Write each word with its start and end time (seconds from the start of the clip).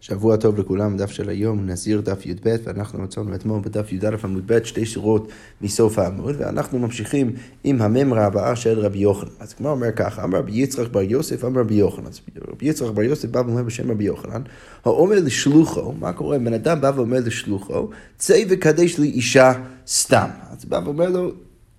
שבוע 0.00 0.36
טוב 0.36 0.58
לכולם, 0.58 0.96
דף 0.96 1.10
של 1.10 1.28
היום, 1.28 1.66
נזיר 1.66 2.00
דף 2.00 2.26
י"ב, 2.26 2.56
ואנחנו 2.64 2.98
מצאנו 2.98 3.34
אתמול 3.34 3.60
בדף 3.60 3.92
י"א 3.92 4.16
עמוד 4.24 4.42
ב' 4.46 4.64
שתי 4.64 4.86
שורות 4.86 5.28
מסוף 5.62 5.98
העמוד, 5.98 6.34
ואנחנו 6.38 6.78
ממשיכים 6.78 7.32
עם 7.64 7.82
הממרה 7.82 8.26
הבאה 8.26 8.56
של 8.56 8.78
רבי 8.78 8.98
יוחנן. 8.98 9.30
אז 9.40 9.52
כמו 9.52 9.70
אומר 9.70 9.92
ככה, 9.92 10.24
אמר 10.24 10.38
רבי 10.38 10.52
יצחק 10.52 10.88
בר 10.88 11.02
יוסף, 11.02 11.44
אמר 11.44 11.60
רבי 11.60 11.74
יוחנן. 11.74 12.06
אז 12.06 12.20
רבי 12.48 12.66
יצחק 12.66 12.90
בר 12.94 13.02
יוסף 13.02 13.28
בא 13.28 13.38
ואומר 13.38 13.62
בשם 13.62 13.90
רבי 13.90 14.04
יוחנן, 14.04 14.42
האומר 14.84 15.16
לשלוחו, 15.20 15.92
מה 15.92 16.12
קורה? 16.12 16.38
בן 16.38 16.54
אדם 16.54 16.80
בא 16.80 16.92
ואומר 16.94 17.18
לשלוחו, 17.24 17.88
צא 18.18 18.42
וקדש 18.48 18.98
לי 18.98 19.08
אישה 19.08 19.52
סתם. 19.86 20.28
אז 20.50 20.64
בא 20.64 20.80
ואומר 20.84 21.08
לו, 21.08 21.32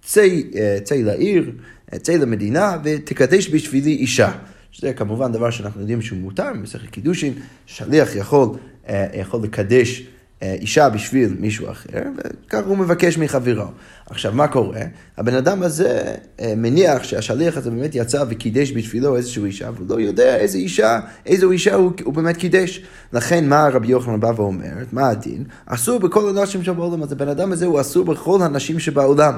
צא, 0.03 0.27
אה, 0.55 0.77
צא 0.83 0.95
לעיר, 0.95 1.51
אה, 1.93 1.99
צא 1.99 2.11
למדינה 2.11 2.77
ותקדש 2.83 3.49
בשבילי 3.49 3.91
אישה. 3.91 4.31
שזה 4.79 4.93
כמובן 4.93 5.31
דבר 5.31 5.49
שאנחנו 5.49 5.81
יודעים 5.81 6.01
שהוא 6.01 6.19
מותר, 6.19 6.49
במסכת 6.53 6.89
קידושין, 6.89 7.33
שליח 7.65 8.15
יכול, 8.15 8.49
אה, 8.89 9.07
יכול 9.13 9.43
לקדש 9.43 10.03
אה, 10.43 10.53
אישה 10.53 10.89
בשביל 10.89 11.35
מישהו 11.39 11.71
אחר, 11.71 12.03
וככה 12.47 12.67
הוא 12.67 12.77
מבקש 12.77 13.17
מחברו. 13.17 13.65
עכשיו, 14.09 14.33
מה 14.33 14.47
קורה? 14.47 14.81
הבן 15.17 15.33
אדם 15.33 15.63
הזה 15.63 16.15
אה, 16.39 16.53
מניח 16.57 17.03
שהשליח 17.03 17.57
הזה 17.57 17.71
באמת 17.71 17.95
יצא 17.95 18.23
וקידש 18.29 18.71
בשבילו 18.71 19.15
איזושהי 19.17 19.45
אישה, 19.45 19.69
והוא 19.75 19.87
לא 19.89 20.01
יודע 20.01 20.35
איזה 20.35 20.57
אישה, 20.57 20.99
איזו 21.25 21.51
אישה 21.51 21.75
הוא, 21.75 21.91
הוא 22.03 22.13
באמת 22.13 22.37
קידש. 22.37 22.81
לכן, 23.13 23.49
מה 23.49 23.69
רבי 23.73 23.87
יוחנן 23.87 24.19
בא 24.19 24.31
ואומר? 24.35 24.73
מה 24.91 25.09
הדין? 25.09 25.43
אסור 25.65 25.99
בכל 25.99 26.29
הנשים 26.29 26.63
שבעולם, 26.63 27.03
אז 27.03 27.11
הבן 27.11 27.27
אדם 27.27 27.51
הזה 27.51 27.65
הוא 27.65 27.81
אסור 27.81 28.05
בכל 28.05 28.41
הנשים 28.41 28.79
שבעולם. 28.79 29.33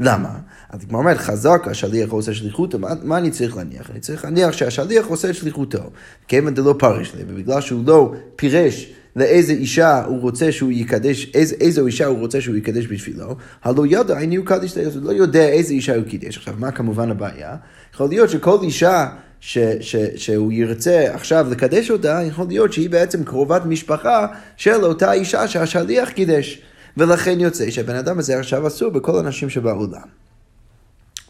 למה? 0.00 0.38
אז 0.70 0.80
כמו 0.88 0.98
אומרת, 0.98 1.16
חזק 1.16 1.62
השליח 1.70 2.10
עושה 2.10 2.34
שליחותו, 2.34 2.78
מה, 2.78 2.88
מה 3.02 3.18
אני 3.18 3.30
צריך 3.30 3.56
להניח? 3.56 3.90
אני 3.90 4.00
צריך 4.00 4.24
להניח 4.24 4.52
שהשליח 4.52 5.06
עושה 5.06 5.30
את 5.30 5.34
שליחותו, 5.34 5.90
כיוון 6.28 6.54
דלא 6.54 6.74
פרש 6.78 7.14
לי, 7.14 7.22
ובגלל 7.28 7.60
שהוא 7.60 7.82
לא 7.86 8.14
פירש 8.36 8.92
לאיזה 9.16 9.52
אישה 9.52 10.04
הוא 10.04 10.20
רוצה 10.20 10.52
שהוא 10.52 10.72
יקדש, 10.72 11.30
איז, 11.34 11.52
איזו 11.60 11.86
אישה 11.86 12.06
הוא 12.06 12.18
רוצה 12.18 12.40
שהוא 12.40 12.56
יקדש 12.56 12.86
בשבילו, 12.86 13.36
הלא 13.64 13.86
ידע, 13.86 14.18
אני 14.18 14.36
הוא 14.36 14.46
קדיש, 14.46 14.76
הוא 14.76 15.02
לא 15.02 15.12
יודע 15.12 15.48
איזה 15.48 15.74
אישה 15.74 15.96
הוא 15.96 16.04
קידש. 16.04 16.36
עכשיו, 16.36 16.54
מה 16.58 16.70
כמובן 16.70 17.10
הבעיה? 17.10 17.56
יכול 17.94 18.08
להיות 18.08 18.30
שכל 18.30 18.58
אישה 18.62 19.06
ש, 19.40 19.58
ש, 19.80 19.96
שהוא 20.16 20.52
ירצה 20.52 21.14
עכשיו 21.14 21.46
לקדש 21.50 21.90
אותה, 21.90 22.20
יכול 22.28 22.46
להיות 22.48 22.72
שהיא 22.72 22.90
בעצם 22.90 23.24
קרובת 23.24 23.64
משפחה 23.64 24.26
של 24.56 24.84
אותה 24.84 25.12
אישה 25.12 25.48
שהשליח 25.48 26.10
קידש. 26.10 26.62
ולכן 26.96 27.40
יוצא 27.40 27.70
שהבן 27.70 27.96
אדם 27.96 28.18
הזה 28.18 28.38
עכשיו 28.38 28.66
אסור 28.66 28.90
בכל 28.90 29.18
הנשים 29.18 29.50
שבעולם. 29.50 30.29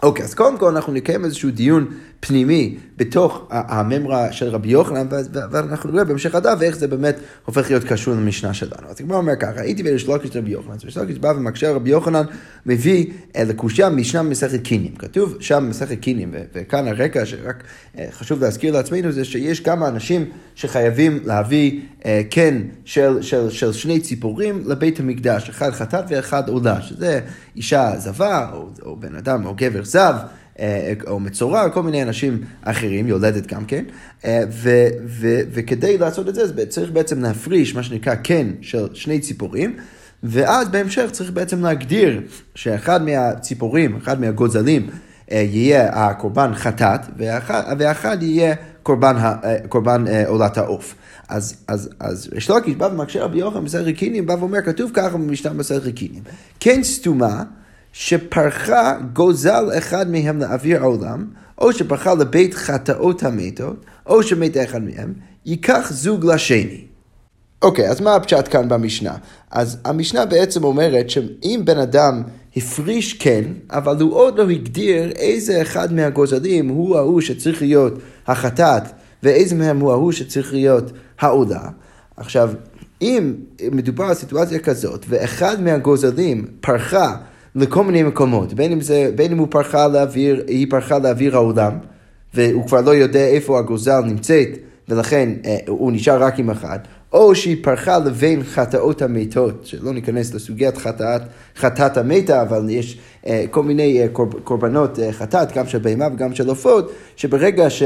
אוקיי, 0.03 0.25
אז 0.25 0.35
קודם 0.35 0.59
כל 0.59 0.69
אנחנו 0.69 0.93
נקיים 0.93 1.25
איזשהו 1.25 1.51
דיון 1.51 1.87
פנימי 2.21 2.77
בתוך 2.97 3.49
הממרה 3.51 4.33
של 4.33 4.49
רבי 4.49 4.69
יוחנן, 4.69 5.07
ואנחנו 5.33 5.91
נראה 5.91 6.05
בהמשך 6.05 6.35
הדף 6.35 6.63
איך 6.63 6.77
זה 6.77 6.89
באמת 6.89 7.17
הופך 7.45 7.71
להיות 7.71 7.85
קשור 7.85 8.15
למשנה 8.15 8.55
שלנו. 8.55 8.89
אז 8.89 9.01
הגמרא 9.01 9.17
אומר 9.17 9.37
ככה, 9.37 9.61
הייתי 9.61 9.83
בריש 9.83 10.07
לוקיש 10.07 10.37
רבי 10.37 10.51
יוחנן, 10.51 10.75
אז 10.75 11.19
בא 11.19 11.33
ומקשה 11.37 11.73
רבי 11.73 11.91
יוחנן, 11.91 12.25
מביא 12.67 13.07
לקושיה 13.39 13.89
משנה 13.89 14.23
במסכת 14.23 14.63
קינים. 14.63 14.95
כתוב 14.97 15.37
שם 15.41 15.65
במסכת 15.67 16.01
קינים, 16.01 16.35
וכאן 16.55 16.89
הרקע 16.89 17.27
שרק 17.27 17.65
אה, 17.99 18.07
חשוב 18.11 18.41
להזכיר 18.41 18.73
לעצמנו 18.73 19.13
זה 19.13 19.25
שיש 19.25 19.61
כמה 19.61 19.89
אנשים 19.89 20.25
שחייבים 20.55 21.21
להביא 21.25 21.81
אה, 22.07 22.23
כן 22.31 22.57
של, 22.85 23.23
של, 23.23 23.51
של 23.51 23.73
שני 23.73 24.01
ציפורים 24.01 24.63
לבית 24.67 25.01
המקדש, 25.01 25.49
אחד 25.49 25.71
חטאת 25.71 26.05
ואחד 26.09 26.49
עולה, 26.49 26.83
שזה 26.83 27.21
אישה 27.57 27.93
זבה, 27.99 28.51
או, 28.53 28.69
או 28.83 28.97
בן 28.97 29.17
אדם, 29.17 29.47
או 29.47 29.55
גבר 29.55 29.85
זב. 29.91 30.15
אה, 30.61 30.93
או 31.07 31.21
מצורע, 31.21 31.69
כל 31.69 31.83
מיני 31.83 32.03
אנשים 32.03 32.39
אחרים, 32.63 33.09
יולדת 33.09 33.47
גם 33.47 33.65
כן, 33.65 33.85
אה, 34.25 34.43
ו, 34.51 34.87
ו, 35.07 35.41
וכדי 35.53 35.99
לעשות 35.99 36.29
את 36.29 36.35
זה, 36.35 36.67
צריך 36.67 36.91
בעצם 36.91 37.23
להפריש 37.23 37.75
מה 37.75 37.83
שנקרא 37.83 38.15
כן 38.25 38.47
של 38.61 38.87
שני 38.95 39.21
ציפורים. 39.21 39.77
ואז 40.23 40.69
בהמשך 40.69 41.09
צריך 41.13 41.31
בעצם 41.31 41.63
להגדיר 41.63 42.21
שאחד 42.55 43.03
מהציפורים, 43.03 43.97
אחד 43.97 44.21
מהגוזלים, 44.21 44.91
אה, 45.33 45.37
יהיה 45.37 45.91
הקורבן 45.93 46.55
חטאת, 46.55 47.01
ואחד, 47.17 47.77
ואחד 47.79 48.23
יהיה 48.23 48.55
קורבן, 48.83 49.17
קורבן 49.69 50.05
עולת 50.27 50.59
העוף. 50.59 50.95
אז, 51.29 51.57
אז, 51.69 51.91
אז 52.01 52.31
יש 52.37 52.51
לוקיש 52.51 52.75
בא 52.75 52.85
ומקשה 52.93 53.25
רבי 53.25 53.39
יוחנן 53.39 53.65
בסדר 53.65 53.93
קינים, 53.93 54.27
בא 54.27 54.33
ואומר, 54.33 54.61
כתוב 54.63 54.91
ככה 54.95 55.11
במשנה 55.11 55.53
בסדר 55.53 55.91
קינים. 55.91 56.23
כן 56.61 56.83
סתומה 56.83 57.43
שפרחה 57.93 58.99
גוזל 59.13 59.65
אחד 59.79 60.11
מהם 60.11 60.39
לאוויר 60.39 60.83
העולם, 60.83 61.25
או 61.59 61.73
שפרחה 61.73 62.15
לבית 62.15 62.55
חטאות 62.55 63.23
המתות, 63.23 63.85
או 64.07 64.23
שמת 64.23 64.57
אחד 64.57 64.83
מהם, 64.83 65.13
ייקח 65.47 65.93
זוג 65.93 66.27
לשני. 66.27 66.85
אוקיי, 67.63 67.89
okay, 67.89 67.91
אז 67.91 68.01
מה 68.01 68.15
הפשט 68.15 68.49
כאן 68.51 68.69
במשנה? 68.69 69.15
אז 69.51 69.79
המשנה 69.85 70.27
בעצם 70.27 70.65
אומרת 70.65 71.11
שאם 71.11 71.61
בן 71.65 71.79
אדם 71.79 72.23
הפריש 72.57 73.13
כן, 73.13 73.45
אבל 73.71 74.01
הוא 74.01 74.15
עוד 74.15 74.39
לא 74.39 74.51
הגדיר 74.51 75.11
איזה 75.11 75.63
אחד 75.63 75.93
מהגוזלים 75.93 76.69
הוא 76.69 76.97
ההוא 76.97 77.21
שצריך 77.21 77.63
להיות 77.63 77.95
החטאת, 78.27 78.83
ואיזה 79.23 79.55
מהם 79.55 79.81
הוא 79.81 79.93
ההוא 79.93 80.13
שצריך 80.13 80.53
להיות 80.53 80.93
העולה. 81.21 81.69
עכשיו, 82.17 82.51
אם 83.03 83.35
מדובר 83.73 84.05
על 84.05 84.15
סיטואציה 84.15 84.59
כזאת, 84.59 85.07
ואחד 85.09 85.63
מהגוזלים 85.63 86.47
פרחה 86.61 87.17
לכל 87.55 87.85
מיני 87.85 88.03
מקומות, 88.03 88.53
בין 88.55 88.73
אם, 88.73 88.81
זה, 88.81 89.11
בין 89.15 89.33
אם 89.33 89.39
הוא 89.39 89.49
פרחה 89.51 89.89
לאוויר, 89.89 90.45
היא 90.47 90.67
פרחה 90.71 90.99
לאוויר 90.99 91.37
העולם, 91.37 91.73
והוא 92.35 92.67
כבר 92.67 92.81
לא 92.81 92.91
יודע 92.91 93.27
איפה 93.27 93.59
הגוזל 93.59 94.01
נמצאת, 94.01 94.49
ולכן 94.89 95.29
אה, 95.45 95.57
הוא 95.69 95.93
נשאר 95.93 96.23
רק 96.23 96.39
עם 96.39 96.51
אחד, 96.51 96.79
או 97.13 97.35
שהיא 97.35 97.57
פרחה 97.63 97.99
לבין 97.99 98.43
חטאות 98.43 99.03
המתות, 99.03 99.67
שלא 99.67 99.93
ניכנס 99.93 100.35
לסוגיית 100.35 100.77
חטאת, 100.77 101.23
חטאת 101.57 101.97
המתה, 101.97 102.43
אבל 102.43 102.71
יש 102.71 102.99
כל 103.51 103.63
מיני 103.63 104.03
אה, 104.03 104.07
קורבנות 104.45 104.99
אה, 104.99 105.13
חטאת, 105.13 105.53
גם 105.53 105.67
של 105.67 105.79
בהמה 105.79 106.09
וגם 106.15 106.35
של 106.35 106.49
עופות, 106.49 106.93
שברגע 107.17 107.71
ש, 107.71 107.83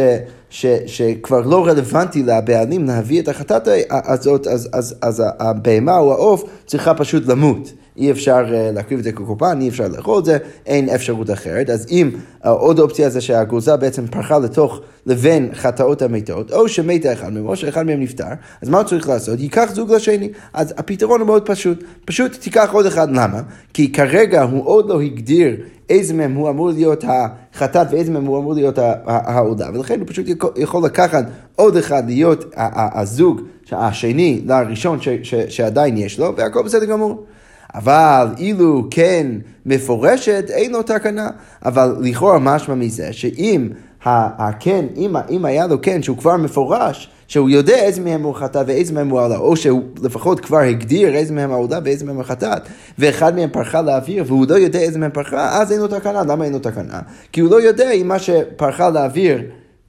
ש, 0.51 0.67
שכבר 0.87 1.41
לא 1.41 1.67
רלוונטי 1.67 2.23
לבעלים 2.23 2.85
להביא 2.85 3.23
את 3.23 3.29
החטאת 3.29 3.69
הזאת, 3.91 4.47
אז, 4.47 4.69
אז, 4.73 4.95
אז 5.03 5.23
הבהמה 5.41 5.99
או 5.99 6.13
העוף 6.13 6.45
צריכה 6.67 6.95
פשוט 6.95 7.27
למות. 7.27 7.73
אי 7.97 8.11
אפשר 8.11 8.45
אה, 8.55 8.71
להקריב 8.75 8.99
את 8.99 9.05
זה 9.05 9.13
כקורבן, 9.13 9.59
אי 9.61 9.69
אפשר 9.69 9.89
לאכול 9.89 10.19
את 10.19 10.25
זה, 10.25 10.39
אין 10.67 10.89
אפשרות 10.89 11.31
אחרת. 11.31 11.71
אז 11.71 11.87
אם 11.91 12.11
אה, 12.45 12.51
עוד 12.51 12.79
אופציה 12.79 13.11
זה 13.11 13.21
שהגוזה 13.21 13.77
בעצם 13.77 14.07
פרחה 14.07 14.39
לתוך 14.39 14.81
לבין 15.07 15.51
חטאות 15.55 16.03
המתות, 16.03 16.53
או 16.53 16.69
שמתה 16.69 17.13
אחד 17.13 17.33
מהם, 17.33 17.47
או 17.47 17.57
שאחד 17.57 17.87
מהם 17.87 18.01
נפטר, 18.01 18.25
אז 18.63 18.69
מה 18.69 18.79
הוא 18.79 18.87
צריך 18.87 19.09
לעשות? 19.09 19.41
ייקח 19.41 19.71
זוג 19.75 19.93
לשני. 19.93 20.29
אז 20.53 20.75
הפתרון 20.77 21.21
הוא 21.21 21.27
מאוד 21.27 21.47
פשוט, 21.47 21.85
פשוט 22.05 22.33
תיקח 22.41 22.71
עוד 22.73 22.87
אחד, 22.87 23.11
למה? 23.11 23.41
כי 23.75 23.93
כרגע 23.93 24.43
הוא 24.43 24.67
עוד 24.67 24.89
לא 24.89 25.01
הגדיר 25.25 25.57
איזה 25.89 26.15
מהם 26.15 26.35
הוא 26.35 26.51
אמור 26.51 26.71
להיות 26.71 27.05
החטאת 27.07 27.87
ואיזה 27.91 28.13
מהם 28.13 28.25
הוא 28.25 28.39
אמור 28.39 28.55
להיות 28.55 28.79
העודה, 29.07 29.69
ולכן 29.75 30.01
הוא 30.01 30.09
פשוט 30.09 30.27
יכול 30.57 30.85
לקחת 30.85 31.25
עוד 31.57 31.77
אחד 31.77 32.03
להיות 32.07 32.55
הזוג 32.95 33.41
השני 33.73 34.43
לראשון 34.47 34.99
שעדיין 35.49 35.97
יש 35.97 36.19
לו, 36.19 36.37
והכל 36.37 36.63
בסדר 36.63 36.85
גמור. 36.85 37.25
אבל 37.75 38.27
אילו 38.39 38.85
כן 38.91 39.27
מפורשת, 39.67 40.45
אין 40.49 40.73
לו 40.73 40.83
תקנה. 40.83 41.29
אבל 41.65 41.97
לכאורה 42.01 42.39
משמע 42.39 42.75
מזה 42.75 43.13
שאם 43.13 43.69
הכן, 44.05 44.85
אם, 44.97 45.17
אם 45.31 45.45
היה 45.45 45.67
לו 45.67 45.83
כן 45.83 46.03
שהוא 46.03 46.19
כבר 46.19 46.37
מפורש, 46.37 47.11
שהוא 47.29 47.51
יודע 47.51 47.77
איזה 47.77 48.01
מהם 48.01 48.23
הוא 48.23 48.35
חטאת 48.35 48.65
ואיזה 48.67 48.93
מהם 48.93 49.09
הוא 49.09 49.21
עלה, 49.21 49.37
או 49.37 49.57
שהוא 49.57 49.83
לפחות 50.03 50.41
כבר 50.41 50.59
הגדיר 50.59 51.15
איזה 51.15 51.33
מהם 51.33 51.53
העולה 51.53 51.79
ואיזה 51.85 52.05
מהם 52.05 52.21
החטאת, 52.21 52.63
ואחד 52.99 53.37
מהם 53.37 53.51
פרחה 53.53 53.83
לאוויר 53.83 54.25
והוא 54.27 54.47
לא 54.49 54.55
יודע 54.55 54.79
איזה 54.79 54.99
מהם 54.99 55.11
פרחה, 55.11 55.61
אז 55.61 55.73
אין 55.73 55.81
לו 55.81 55.89
תקנה. 55.89 56.23
למה 56.23 56.45
אין 56.45 56.53
לו 56.53 56.59
תקנה? 56.59 57.01
כי 57.33 57.41
הוא 57.41 57.51
לא 57.51 57.61
יודע 57.63 57.91
אם 57.91 58.09
מה 58.09 58.19
שפרחה 58.19 58.91
לאוויר 58.91 59.43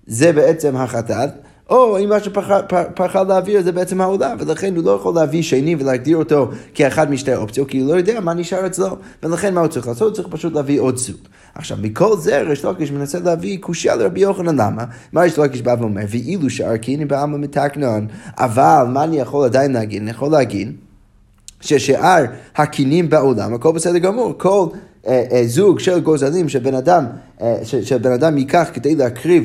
זה 0.08 0.34
בעצם 0.34 0.76
החטאת. 0.76 1.45
או 1.70 2.00
אם 2.00 2.10
מה 2.10 2.20
שפרחה 2.20 3.24
לאוויר 3.24 3.62
זה 3.62 3.72
בעצם 3.72 4.02
העולה, 4.02 4.34
ולכן 4.40 4.76
הוא 4.76 4.84
לא 4.84 4.92
יכול 4.92 5.16
להביא 5.16 5.44
שני 5.44 5.76
ולהגדיר 5.80 6.18
אותו 6.18 6.50
כאחד 6.74 7.12
משתי 7.12 7.32
האופציות, 7.32 7.70
כי 7.70 7.80
הוא 7.80 7.90
לא 7.90 7.98
יודע 7.98 8.20
מה 8.20 8.34
נשאר 8.34 8.66
אצלו, 8.66 8.98
ולכן 9.24 9.54
מה 9.54 9.62
הוא 9.62 9.68
צריך 9.68 9.88
לעשות? 9.88 10.08
הוא 10.08 10.16
צריך 10.16 10.28
פשוט 10.28 10.54
להביא 10.54 10.80
עוד 10.80 10.98
סוג. 10.98 11.16
עכשיו, 11.56 11.78
מכל 11.82 12.18
זה 12.18 12.42
ריש 12.42 12.66
לוקיש 12.66 12.92
מנסה 12.92 13.20
להביא 13.20 13.58
קושייה 13.62 13.96
לרבי 13.96 14.20
יוחנן, 14.20 14.56
למה? 14.56 14.86
מה 15.14 15.22
ריש 15.22 15.38
לוקיש 15.38 15.62
בא 15.62 15.76
ואומר? 15.80 16.02
ואילו 16.10 16.50
שאר 16.50 16.78
קינים 16.78 17.08
בעלמא 17.08 17.38
מתקנון, 17.38 18.08
אבל 18.38 18.86
מה 18.90 19.04
אני 19.04 19.20
יכול 19.20 19.46
עדיין 19.46 19.72
להגיד? 19.72 20.02
אני 20.02 20.12
יכול 20.12 20.32
להגיד 20.32 20.72
ששאר 21.62 22.26
הקינים 22.56 23.10
בעולם, 23.10 23.54
הכל 23.54 23.72
בסדר 23.72 23.98
גמור, 23.98 24.34
כל 24.38 24.68
זוג 25.46 25.80
של 25.80 26.00
גוזלים 26.00 26.50
שבן 26.50 26.76
אדם, 26.76 27.06
אה, 27.42 27.60
שבן 27.64 28.12
אדם 28.12 28.38
ייקח 28.38 28.70
כדי 28.74 28.96
להקריב 28.96 29.44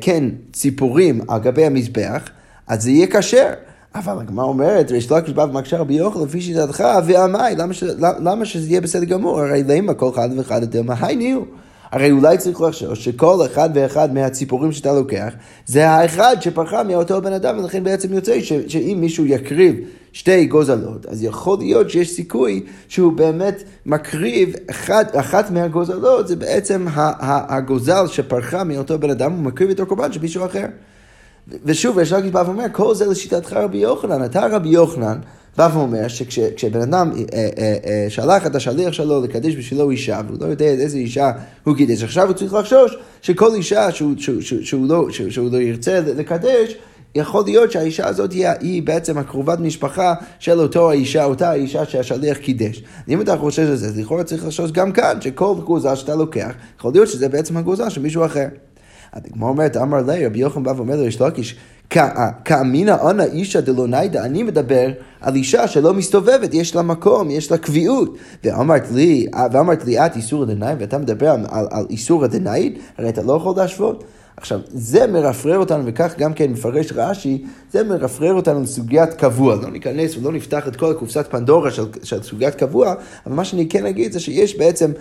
כן 0.00 0.24
ציפורים 0.52 1.20
על 1.28 1.40
גבי 1.40 1.64
המזבח, 1.64 2.22
אז 2.66 2.82
זה 2.82 2.90
יהיה 2.90 3.06
כשר. 3.06 3.52
אבל 3.94 4.18
הגמרא 4.18 4.44
אומרת, 4.44 4.90
ריש 4.90 5.12
לקיש 5.12 5.34
בא 5.34 5.42
ומקשה 5.42 5.78
רבי 5.78 5.94
יוחנן 5.94 6.22
לפי 6.22 6.40
שיטתך, 6.40 6.84
ועמי, 7.06 7.38
למה, 7.56 7.72
למה 7.98 8.44
שזה 8.44 8.68
יהיה 8.68 8.80
בסדר 8.80 9.04
גמור? 9.04 9.40
הרי 9.40 9.62
למה 9.68 9.94
כל 9.94 10.10
אחד 10.14 10.28
ואחד 10.36 10.62
אתם, 10.62 10.86
היינו. 11.00 11.44
הרי 11.92 12.10
אולי 12.10 12.38
צריך 12.38 12.60
לחשוש 12.60 13.04
שכל 13.04 13.46
אחד 13.46 13.70
ואחד 13.74 14.14
מהציפורים 14.14 14.72
שאתה 14.72 14.92
לוקח, 14.92 15.32
זה 15.66 15.88
האחד 15.88 16.36
שפרחה 16.40 16.82
מאותו 16.82 17.22
בן 17.22 17.32
אדם, 17.32 17.58
ולכן 17.58 17.84
בעצם 17.84 18.12
יוצא 18.12 18.40
ש, 18.40 18.52
שאם 18.52 18.98
מישהו 19.00 19.26
יקריב 19.26 19.76
שתי 20.12 20.46
גוזלות, 20.46 21.06
אז 21.06 21.24
יכול 21.24 21.58
להיות 21.58 21.90
שיש 21.90 22.10
סיכוי 22.10 22.64
שהוא 22.88 23.12
באמת 23.12 23.62
מקריב 23.86 24.54
אחת, 24.70 25.16
אחת 25.16 25.50
מהגוזלות, 25.50 26.28
זה 26.28 26.36
בעצם 26.36 26.86
הגוזל 27.20 28.06
שפרחה 28.06 28.64
מאותו 28.64 28.98
בן 28.98 29.10
אדם, 29.10 29.32
הוא 29.32 29.42
מקריב 29.42 29.70
את 29.70 29.80
הקורבן 29.80 30.12
של 30.12 30.20
מישהו 30.20 30.46
אחר. 30.46 30.66
ושוב, 31.64 31.98
יש 31.98 32.12
רק 32.12 32.24
בא 32.24 32.42
ואומר, 32.46 32.64
כל 32.72 32.94
זה 32.94 33.06
לשיטתך 33.06 33.52
רבי 33.52 33.78
יוחנן, 33.78 34.24
אתה 34.24 34.46
רבי 34.46 34.68
יוחנן. 34.68 35.18
בא 35.56 35.68
ואומר 35.74 36.08
שכשבן 36.08 36.80
אדם 36.80 37.10
אה, 37.12 37.48
אה, 37.58 37.76
אה, 37.86 38.06
שלח 38.08 38.46
את 38.46 38.54
השליח 38.54 38.92
שלו 38.92 39.22
לקדש 39.22 39.56
בשבילו 39.56 39.90
אישה, 39.90 40.20
והוא 40.26 40.38
לא 40.40 40.46
יודע 40.46 40.64
איזה 40.64 40.98
אישה 40.98 41.30
הוא 41.64 41.76
קידש, 41.76 42.02
עכשיו 42.02 42.26
הוא 42.26 42.34
צריך 42.34 42.54
לחשוש 42.54 42.96
שכל 43.22 43.54
אישה 43.54 43.92
שהוא, 43.92 44.14
שהוא, 44.18 44.40
שהוא, 44.40 44.62
שהוא, 44.62 44.88
לא, 44.88 45.06
שהוא, 45.10 45.30
שהוא 45.30 45.52
לא 45.52 45.56
ירצה 45.56 46.00
לקדש, 46.00 46.76
יכול 47.14 47.44
להיות 47.44 47.72
שהאישה 47.72 48.06
הזאת 48.06 48.32
היא, 48.32 48.48
היא 48.60 48.82
בעצם 48.82 49.18
הקרובת 49.18 49.58
משפחה 49.60 50.14
של 50.38 50.60
אותו 50.60 50.90
האישה, 50.90 51.24
אותה 51.24 51.50
האישה 51.50 51.84
שהשליח 51.84 52.38
קידש. 52.38 52.82
אם 53.08 53.20
אתה 53.20 53.36
חושש 53.36 53.58
על 53.58 53.76
זה, 53.76 54.02
לכאורה 54.02 54.24
צריך 54.24 54.44
לחשוש 54.44 54.70
גם 54.70 54.92
כאן, 54.92 55.20
שכל 55.20 55.54
גוזל 55.64 55.94
שאתה 55.94 56.14
לוקח, 56.14 56.52
יכול 56.78 56.92
להיות 56.92 57.08
שזה 57.08 57.28
בעצם 57.28 57.56
הגוזל 57.56 57.88
של 57.88 58.02
מישהו 58.02 58.24
אחר. 58.24 58.46
הגמרא 59.12 59.48
אומרת, 59.48 59.76
אמר 59.76 60.02
לי, 60.02 60.26
רבי 60.26 60.38
יוחנן 60.38 60.62
בא 60.62 60.72
ואומר 60.76 60.96
לריש 60.96 61.20
לקיש, 61.20 61.56
כאמינא 62.44 62.96
אנא 63.10 63.22
אישא 63.22 63.60
דלא 63.60 63.88
ניידא, 63.88 64.24
אני 64.24 64.42
מדבר 64.42 64.88
על 65.20 65.34
אישה 65.34 65.68
שלא 65.68 65.94
מסתובבת, 65.94 66.54
יש 66.54 66.74
לה 66.74 66.82
מקום, 66.82 67.30
יש 67.30 67.50
לה 67.50 67.58
קביעות. 67.58 68.16
ואמרת 68.44 68.90
לי, 68.90 69.26
ואמרת 69.52 69.84
לי 69.84 70.06
את 70.06 70.16
איסורא 70.16 70.46
דנאי, 70.46 70.74
ואתה 70.78 70.98
מדבר 70.98 71.30
על, 71.30 71.46
על, 71.48 71.66
על 71.70 71.86
איסורא 71.90 72.26
דנאי, 72.26 72.74
הרי 72.98 73.08
אתה 73.08 73.22
לא 73.22 73.32
יכול 73.32 73.54
להשוות. 73.56 74.04
עכשיו, 74.36 74.60
זה 74.66 75.06
מרפרר 75.06 75.58
אותנו, 75.58 75.82
וכך 75.86 76.14
גם 76.18 76.34
כן 76.34 76.50
מפרש 76.50 76.92
רש"י, 76.92 77.44
זה 77.72 77.84
מרפרר 77.84 78.34
אותנו 78.34 78.62
לסוגיית 78.62 79.14
קבוע. 79.14 79.54
לא 79.54 79.70
ניכנס 79.70 80.16
ולא 80.16 80.32
נפתח 80.32 80.68
את 80.68 80.76
כל 80.76 80.90
הקופסת 80.90 81.26
פנדורה 81.30 81.70
של, 81.70 81.84
של 82.02 82.22
סוגיית 82.22 82.54
קבוע, 82.54 82.94
אבל 83.26 83.34
מה 83.34 83.44
שאני 83.44 83.68
כן 83.68 83.86
אגיד 83.86 84.12
זה 84.12 84.20
שיש 84.20 84.58
בעצם 84.58 84.92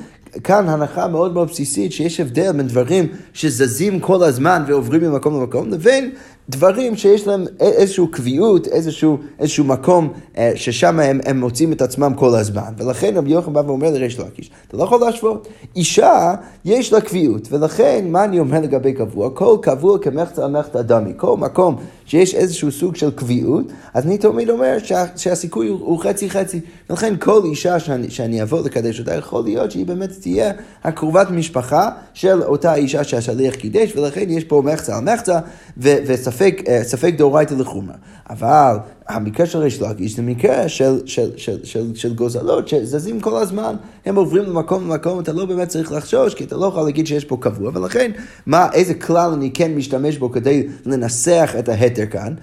כאן 0.44 0.70
הנחה 0.70 1.08
מאוד 1.08 1.34
מאוד 1.34 1.48
בסיסית, 1.48 1.92
שיש 1.92 2.20
הבדל 2.20 2.52
בין 2.52 2.68
דברים 2.68 3.08
שזזים 3.34 4.00
כל 4.00 4.24
הזמן 4.24 4.64
ועוברים 4.68 5.02
ממקום 5.02 5.42
למקום, 5.42 5.70
לבין 5.70 6.12
דברים 6.50 6.96
שיש 6.96 7.28
להם 7.28 7.46
איזושהי 7.60 8.06
קביעות, 8.12 8.68
איזשהו, 8.68 9.18
איזשהו 9.40 9.64
מקום 9.64 10.14
אה, 10.38 10.52
ששם 10.56 11.00
הם, 11.00 11.20
הם 11.26 11.40
מוצאים 11.40 11.74
את 11.74 11.82
עצמם 11.82 12.14
כל 12.16 12.36
הזמן. 12.36 12.72
ולכן 12.78 13.18
רבי 13.18 13.32
יוחנן 13.32 13.54
בא 13.54 13.62
ואומר 13.66 13.90
לריש 13.90 14.20
לקיש, 14.20 14.50
אתה 14.68 14.78
לא 14.78 14.84
יכול 14.84 15.02
להשוות. 15.02 15.48
אישה, 15.76 16.36
יש 16.66 16.94
לה 16.94 17.02
קביעות, 17.02 17.48
ולכן 17.52 18.06
מה 18.10 18.24
אני 18.24 18.40
אומר 18.40 18.62
לגבי 18.62 18.94
קבוע? 18.94 19.30
כל 19.34 19.58
קבוע 19.62 20.00
כמחצה 20.00 20.46
על 20.46 20.52
מחצה 20.52 20.82
דמי. 20.82 21.14
כל 21.18 21.38
מקום 21.38 21.76
שיש 22.10 22.36
איזשהו 22.36 22.72
סוג 22.72 22.96
של 22.96 23.12
קביעות, 23.12 23.66
אז 23.94 24.06
אני 24.06 24.18
תמיד 24.18 24.50
אומר 24.50 24.78
שה, 24.84 25.06
שהסיכוי 25.16 25.68
הוא, 25.68 26.00
חצי 26.00 26.30
חצי. 26.30 26.62
ולכן 26.90 27.14
כל 27.20 27.42
אישה 27.46 27.80
שאני, 27.80 28.10
שאני 28.10 28.42
אבוא 28.42 28.66
לקדש 28.66 29.00
אותה, 29.00 29.16
יכול 29.16 29.44
להיות 29.44 29.72
שהיא 29.72 29.86
באמת 29.86 30.10
תהיה 30.22 30.52
הקרובת 30.84 31.32
משפחה 31.32 31.90
של 32.14 32.44
אותה 32.44 32.76
אישה 32.76 33.04
שהשליח 33.04 33.56
קידש, 33.56 33.96
ולכן 33.96 34.30
יש 34.30 34.44
פה 34.44 34.62
מחצה 34.66 34.98
על 34.98 35.04
מחצה, 35.04 35.40
וספק 35.78 36.62
אה, 36.68 37.12
דאורייתא 37.12 37.54
לחומרה. 37.54 37.96
אבל 38.30 38.78
המקרה 39.10 39.46
של 39.46 39.60
ריש 39.60 39.82
לקיש 39.82 40.16
זה 40.16 40.22
מקרה 40.22 40.70
של, 40.70 41.02
של, 41.06 41.32
של, 41.38 41.66
של, 41.66 41.96
של 41.96 42.14
גוזלות 42.14 42.68
שזזים 42.68 43.20
כל 43.20 43.42
הזמן, 43.42 43.76
הם 44.06 44.16
עוברים 44.16 44.44
למקום 44.44 44.84
למקום, 44.84 45.20
אתה 45.20 45.34
לא 45.34 45.46
באמת 45.46 45.68
צריך 45.68 45.92
לחשוש, 45.92 46.34
כי 46.34 46.44
אתה 46.44 46.58
לא 46.58 46.66
יכול 46.66 46.84
להגיד 46.84 47.08
שיש 47.08 47.26
פה 47.26 47.38
קבוע, 47.40 47.72
ולכן, 47.74 48.12
מה, 48.46 48.68
איזה 48.74 48.94
כלל 48.94 49.32
אני 49.34 49.52
כן 49.54 49.76
משתמש 49.76 50.18
בו 50.18 50.32
כדי 50.32 50.68
לנסח 50.86 51.56
את 51.60 51.70
ההתר 51.70 52.06
כאן? 52.06 52.34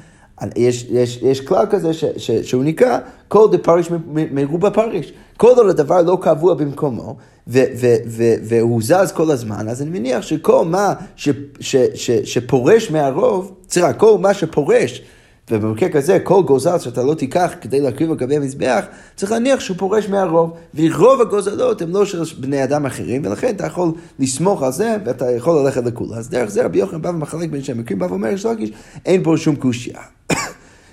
יש, 0.57 0.87
יש, 0.91 1.23
יש 1.23 1.41
כלל 1.41 1.67
כזה 1.71 1.93
ש, 1.95 2.05
ש, 2.17 2.31
שהוא 2.31 2.65
נקרא 2.65 2.99
כל 3.29 3.49
דפריש 3.53 3.91
מרובה 4.33 4.71
פריש. 4.71 5.13
כל 5.37 5.53
עוד 5.57 5.69
הדבר 5.69 6.03
לא 6.03 6.19
קבוע 6.21 6.55
במקומו, 6.55 7.17
ו, 7.49 7.59
ו, 7.77 7.87
ו, 8.07 8.23
והוא 8.43 8.83
זז 8.83 9.13
כל 9.15 9.31
הזמן, 9.31 9.69
אז 9.69 9.83
אני 9.83 9.91
מניח 9.99 10.23
שכל 10.23 10.65
מה 10.65 10.95
ש, 11.17 11.29
ש, 11.61 11.77
ש, 11.95 12.11
שפורש 12.11 12.91
מהרוב, 12.91 13.55
סליחה, 13.69 13.93
כל 13.93 14.19
מה 14.19 14.35
שפורש 14.35 15.03
ובמקרה 15.51 15.89
כזה, 15.89 16.19
כל 16.21 16.43
גוזל 16.43 16.79
שאתה 16.79 17.03
לא 17.03 17.15
תיקח 17.15 17.53
כדי 17.61 17.81
להקריב 17.81 18.11
על 18.11 18.17
גבי 18.17 18.37
המזבח, 18.37 18.85
צריך 19.17 19.33
להניח 19.33 19.61
שהוא 19.61 19.77
פורש 19.77 20.09
מהרוב. 20.09 20.57
ורוב 20.75 21.21
הגוזלות 21.21 21.83
הם 21.83 21.91
לא 21.91 22.05
של 22.05 22.23
בני 22.41 22.65
אדם 22.65 22.87
אחרים, 22.87 23.23
ולכן 23.25 23.55
אתה 23.55 23.67
יכול 23.67 23.93
לסמוך 24.19 24.63
על 24.63 24.73
זה, 24.73 24.97
ואתה 25.05 25.31
יכול 25.31 25.63
ללכת 25.63 25.85
לכולה. 25.85 26.17
אז 26.17 26.29
דרך 26.31 26.51
זה 26.51 26.65
רבי 26.65 26.79
יוחנן 26.79 27.03
בא 27.03 27.09
ומחלק 27.09 27.51
בין 27.51 27.63
שהם 27.63 27.79
מקרים, 27.79 27.99
בא 27.99 28.05
ואומר, 28.05 28.29
יש 28.29 28.47
לקיש, 28.47 28.71
אין 29.07 29.23
פה 29.25 29.35
שום 29.37 29.57
קושייה. 29.57 30.01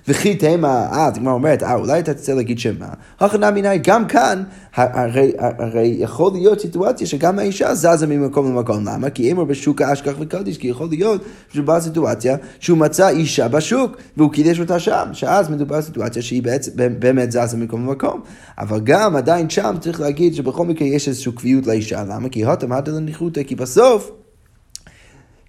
וכי 0.07 0.35
תהמה, 0.35 0.87
אה, 0.91 1.07
אז 1.07 1.17
הגמרא 1.17 1.33
אומרת, 1.33 1.63
אה, 1.63 1.75
אולי 1.75 1.99
אתה 1.99 2.13
תצא 2.13 2.33
להגיד 2.33 2.59
שמה? 2.59 2.87
הכנה 3.19 3.51
מיני, 3.51 3.77
גם 3.77 4.07
כאן, 4.07 4.43
הרי, 4.75 5.31
הרי 5.37 5.95
יכול 5.99 6.31
להיות 6.33 6.59
סיטואציה 6.59 7.07
שגם 7.07 7.39
האישה 7.39 7.75
זזה 7.75 8.07
ממקום 8.07 8.47
למקום. 8.47 8.87
למה? 8.87 9.09
כי 9.09 9.31
אמר 9.31 9.43
בשוק 9.43 9.81
האשכח 9.81 10.13
וקדיש, 10.19 10.57
כי 10.57 10.67
יכול 10.67 10.87
להיות 10.91 11.21
שבא 11.53 11.79
סיטואציה 11.79 12.35
שהוא 12.59 12.77
מצא 12.77 13.09
אישה 13.09 13.47
בשוק, 13.47 13.97
והוא 14.17 14.31
קידש 14.31 14.59
אותה 14.59 14.79
שם, 14.79 15.05
שאז 15.13 15.49
מדובר 15.49 15.81
סיטואציה 15.81 16.21
שהיא 16.21 16.43
בעצם, 16.43 16.71
באמת 16.99 17.31
זזה 17.31 17.57
ממקום 17.57 17.87
למקום. 17.87 18.21
אבל 18.57 18.79
גם 18.83 19.15
עדיין 19.15 19.49
שם 19.49 19.75
צריך 19.79 20.01
להגיד 20.01 20.35
שבכל 20.35 20.65
מקרה 20.65 20.87
יש 20.87 21.07
איזושהי 21.07 21.31
קביעות 21.31 21.67
לאישה. 21.67 22.03
למה? 22.03 22.29
כי 22.29 22.45
הותם 22.45 22.71
הדה 22.71 22.91
לניחותא, 22.91 23.43
כי 23.43 23.55
בסוף... 23.55 24.11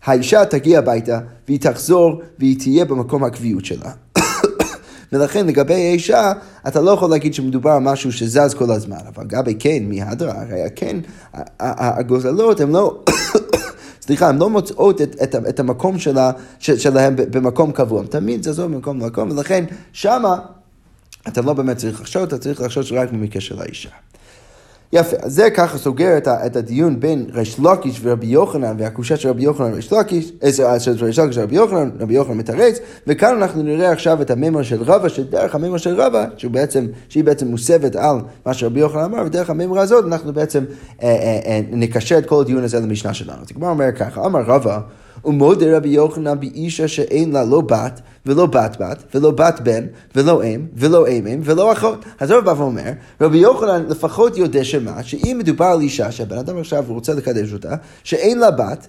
האישה 0.04 0.44
תגיע 0.44 0.78
הביתה 0.78 1.18
והיא 1.48 1.60
תחזור 1.60 2.22
והיא 2.38 2.58
תהיה 2.58 2.84
במקום 2.84 3.24
הקביעות 3.24 3.64
שלה. 3.64 3.90
ולכן 5.14 5.46
לגבי 5.46 5.74
האישה, 5.74 6.32
אתה 6.68 6.80
לא 6.80 6.90
יכול 6.90 7.10
להגיד 7.10 7.34
שמדובר 7.34 7.70
על 7.70 7.82
משהו 7.82 8.12
שזז 8.12 8.54
כל 8.54 8.70
הזמן, 8.70 8.96
אבל 9.14 9.24
לגבי 9.24 9.54
כן, 9.58 9.82
מהדרה, 9.82 10.42
הרי 10.42 10.60
כן, 10.76 10.96
הגוזלות 11.60 12.60
הן 12.60 12.70
לא... 12.72 12.98
סליחה, 14.06 14.28
הן 14.28 14.38
לא 14.38 14.50
מוצאות 14.50 15.00
את, 15.00 15.16
את, 15.22 15.34
את 15.48 15.60
המקום 15.60 15.98
שלה, 15.98 16.30
שלהם 16.58 17.16
במקום 17.16 17.72
קבוע, 17.72 18.00
הן 18.00 18.06
תמיד 18.06 18.42
זזות 18.42 18.70
ממקום 18.70 19.00
למקום, 19.00 19.30
ולכן 19.30 19.64
שמה 19.92 20.38
אתה 21.28 21.42
לא 21.42 21.52
באמת 21.52 21.76
צריך 21.76 22.00
לחשוב, 22.00 22.22
אתה 22.22 22.38
צריך 22.38 22.60
לחשוב 22.60 22.84
רק 22.92 23.10
במקרה 23.10 23.40
של 23.40 23.60
האישה. 23.60 23.88
יפה, 24.94 25.16
אז 25.22 25.34
זה 25.34 25.50
ככה 25.50 25.78
סוגר 25.78 26.16
את, 26.16 26.28
את 26.28 26.56
הדיון 26.56 27.00
בין 27.00 27.26
ריש 27.32 27.60
לקיש 27.60 28.00
ורבי 28.02 28.26
יוחנן 28.26 28.76
והקושה 28.78 29.16
של 29.16 29.28
רבי 29.28 29.42
יוחנן 29.42 29.72
וריש 29.72 29.92
לקיש, 29.92 30.32
אה, 30.42 30.80
של 30.80 31.04
ריש 31.04 31.18
לקיש 31.18 31.38
ורבי 31.38 31.56
יוחנן, 31.56 31.90
רבי 32.00 32.14
יוחנן 32.14 32.36
מתרץ, 32.36 32.78
וכאן 33.06 33.36
אנחנו 33.36 33.62
נראה 33.62 33.92
עכשיו 33.92 34.22
את 34.22 34.30
הממר 34.30 34.62
של 34.62 34.82
רבא, 34.82 35.08
שדרך 35.08 35.54
הממר 35.54 35.76
של 35.76 36.00
רבא, 36.00 36.24
שהוא 36.36 36.52
בעצם, 36.52 36.86
שהיא 37.08 37.24
בעצם 37.24 37.46
מוסבת 37.46 37.96
על 37.96 38.16
מה 38.46 38.54
שרבי 38.54 38.80
יוחנן 38.80 39.00
אמר, 39.00 39.22
ודרך 39.26 39.50
הממר 39.50 39.78
הזאת 39.78 40.04
אנחנו 40.04 40.32
בעצם 40.32 40.64
אה, 41.02 41.08
אה, 41.08 41.40
אה, 41.46 41.60
נקשר 41.70 42.18
את 42.18 42.26
כל 42.26 42.40
הדיון 42.40 42.64
הזה 42.64 42.80
למשנה 42.80 43.14
שלנו. 43.14 43.42
אז 43.42 43.48
כבר 43.52 43.68
אומר 43.68 43.92
ככה, 43.92 44.26
אמר 44.26 44.40
רבא, 44.46 44.80
ומודה 45.24 45.76
רבי 45.76 45.88
יוחנן 45.88 46.40
באישה 46.40 46.88
שאין 46.88 47.32
לה 47.32 47.44
לא 47.44 47.60
בת 47.60 48.00
ולא 48.26 48.46
בת 48.46 48.76
בת 48.80 49.04
ולא 49.14 49.30
בת 49.30 49.60
בן 49.60 49.86
ולא 50.14 50.44
אם 50.44 50.66
ולא 50.74 51.08
אם 51.08 51.26
אם 51.26 51.40
ולא 51.44 51.72
אחות. 51.72 52.04
אז 52.20 52.30
רבי 52.30 52.46
בא 52.46 52.54
ואומר, 52.58 52.90
רבי 53.20 53.38
יוחנן 53.38 53.84
לפחות 53.88 54.36
יודע 54.36 54.64
שמה, 54.64 55.02
שאם 55.02 55.36
מדובר 55.38 55.66
על 55.66 55.80
אישה 55.80 56.12
שהבן 56.12 56.38
אדם 56.38 56.58
עכשיו 56.58 56.84
רוצה 56.88 57.14
לקדש 57.14 57.52
אותה, 57.52 57.74
שאין 58.04 58.38
לה 58.38 58.50
בת 58.50 58.86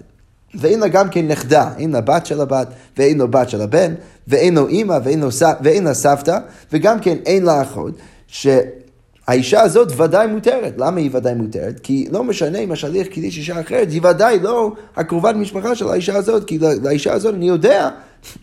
ואין 0.54 0.80
לה 0.80 0.88
גם 0.88 1.08
כן 1.08 1.28
נכדה, 1.28 1.70
אין 1.78 1.90
לה 1.90 2.00
בת 2.00 2.26
של 2.26 2.40
הבת, 2.40 2.68
ואין 2.98 3.18
לו 3.18 3.28
בת 3.28 3.50
של 3.50 3.62
הבן, 3.62 3.94
ואין 4.28 4.54
לו 4.54 4.68
אימא, 4.68 4.98
ואין, 5.04 5.24
ואין 5.60 5.84
לה 5.84 5.94
סבתא, 5.94 6.38
וגם 6.72 7.00
כן 7.00 7.16
אין 7.26 7.44
לה 7.44 7.62
אחות, 7.62 7.94
ש... 8.26 8.46
האישה 9.26 9.60
הזאת 9.60 10.00
ודאי 10.00 10.26
מותרת. 10.26 10.74
למה 10.78 11.00
היא 11.00 11.10
ודאי 11.12 11.34
מותרת? 11.34 11.80
כי 11.80 12.08
לא 12.10 12.24
משנה 12.24 12.58
אם 12.58 12.72
השליח 12.72 13.06
קידיש 13.06 13.38
אישה 13.38 13.60
אחרת, 13.60 13.90
היא 13.90 14.00
ודאי 14.04 14.38
לא 14.38 14.72
הקרובת 14.96 15.34
משפחה 15.34 15.74
של 15.74 15.88
האישה 15.88 16.16
הזאת, 16.16 16.44
כי 16.44 16.58
לאישה 16.82 17.12
הזאת 17.12 17.34
אני 17.34 17.48
יודע 17.48 17.88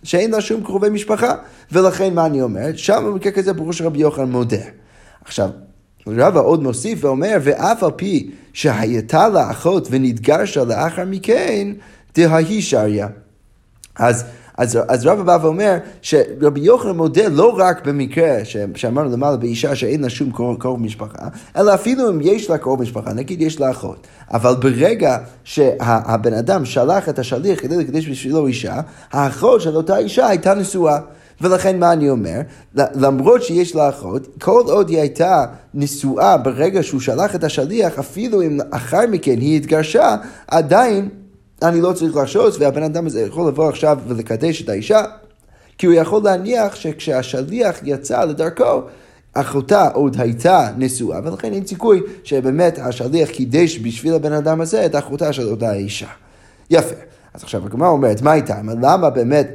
שאין 0.04 0.32
לה 0.32 0.42
שום 0.42 0.64
קרובי 0.64 0.90
משפחה. 0.90 1.36
ולכן 1.72 2.14
מה 2.14 2.26
אני 2.26 2.42
אומר? 2.42 2.76
שם 2.76 3.04
במקרה 3.08 3.32
כזה 3.32 3.54
ברור 3.54 3.74
שרבי 3.74 4.00
יוחנן 4.00 4.32
מודה. 4.32 4.58
עכשיו, 5.26 5.50
רבא 6.08 6.40
עוד 6.40 6.64
מוסיף 6.64 7.04
ואומר, 7.04 7.38
ואף 7.42 7.84
על 7.84 7.92
פי 7.92 8.32
שהייתה 8.54 9.30
לה 9.30 9.52
אחות 9.52 9.88
ונתגרשה 9.92 10.64
לאחר 10.64 11.06
מכן, 11.06 11.68
דההיא 12.16 12.62
שריה. 12.62 13.08
אז 13.96 14.26
אז, 14.58 14.80
אז 14.88 15.06
רבא 15.06 15.24
בא 15.24 15.38
ואומר 15.42 15.78
שרבי 16.02 16.60
יוחנן 16.60 16.92
מודה 16.92 17.28
לא 17.28 17.56
רק 17.58 17.88
במקרה 17.88 18.46
ש, 18.46 18.58
שאמרנו 18.76 19.12
למעלה 19.12 19.38
באישה 19.38 19.76
שאין 19.76 20.02
לה 20.02 20.10
שום 20.10 20.32
קרוב, 20.32 20.58
קרוב 20.60 20.82
משפחה, 20.82 21.28
אלא 21.58 21.74
אפילו 21.74 22.10
אם 22.10 22.20
יש 22.22 22.50
לה 22.50 22.58
קרוב 22.58 22.82
משפחה, 22.82 23.14
נגיד 23.14 23.42
יש 23.42 23.60
לה 23.60 23.72
אחות. 23.72 24.08
אבל 24.32 24.56
ברגע 24.56 25.18
שהבן 25.44 26.34
אדם 26.34 26.66
שלח 26.66 27.10
את 27.10 27.20
השליח 27.20 27.62
כדי 27.62 27.78
לקדש 27.78 28.10
בשבילו 28.10 28.48
אישה, 28.48 28.80
האחות 29.12 29.62
של 29.62 29.76
אותה 29.76 29.98
אישה 29.98 30.28
הייתה 30.28 30.54
נשואה. 30.54 31.00
ולכן 31.42 31.80
מה 31.80 31.94
אני 31.94 32.10
אומר? 32.10 32.40
למרות 32.76 33.44
שיש 33.44 33.76
לה 33.76 33.90
אחות, 33.90 34.28
כל 34.42 34.64
עוד 34.66 34.90
היא 34.90 35.00
הייתה 35.00 35.46
נשואה 35.74 36.38
ברגע 36.38 36.84
שהוא 36.84 37.02
שלח 37.02 37.36
את 37.36 37.44
השליח, 37.44 38.00
אפילו 38.00 38.42
אם 38.42 38.60
אחר 38.72 39.08
מכן 39.12 39.40
היא 39.40 39.58
התגרשה, 39.58 40.16
עדיין 40.48 41.10
אני 41.64 41.82
לא 41.82 41.94
צריך 41.94 42.16
לחשוש, 42.16 42.56
והבן 42.60 42.84
אדם 42.84 43.08
הזה 43.08 43.22
יכול 43.22 43.48
לבוא 43.48 43.70
עכשיו 43.70 43.98
ולקדש 44.08 44.62
את 44.62 44.70
האישה, 44.70 45.04
כי 45.78 45.86
הוא 45.86 45.96
יכול 45.96 46.24
להניח 46.24 46.76
שכשהשליח 46.76 47.80
יצא 47.84 48.24
לדרכו, 48.26 48.82
אחותה 49.34 49.88
עוד 49.88 50.16
הייתה 50.20 50.70
נשואה, 50.78 51.20
ולכן 51.24 51.54
אין 51.54 51.68
סיכוי 51.68 52.02
שבאמת 52.24 52.80
השליח 52.80 53.30
קידש 53.30 53.80
בשביל 53.80 54.14
הבן 54.14 54.34
אדם 54.34 54.62
הזה 54.62 54.86
את 54.86 54.96
אחותה 54.96 55.34
של 55.34 55.48
אותה 55.48 55.74
אישה. 55.74 56.08
יפה. 56.70 56.96
אז 57.34 57.44
עכשיו 57.44 57.66
הגמרא 57.66 57.88
אומרת, 57.88 58.22
מה 58.22 58.34
איתה? 58.34 58.62
למה 58.82 59.10
באמת 59.10 59.48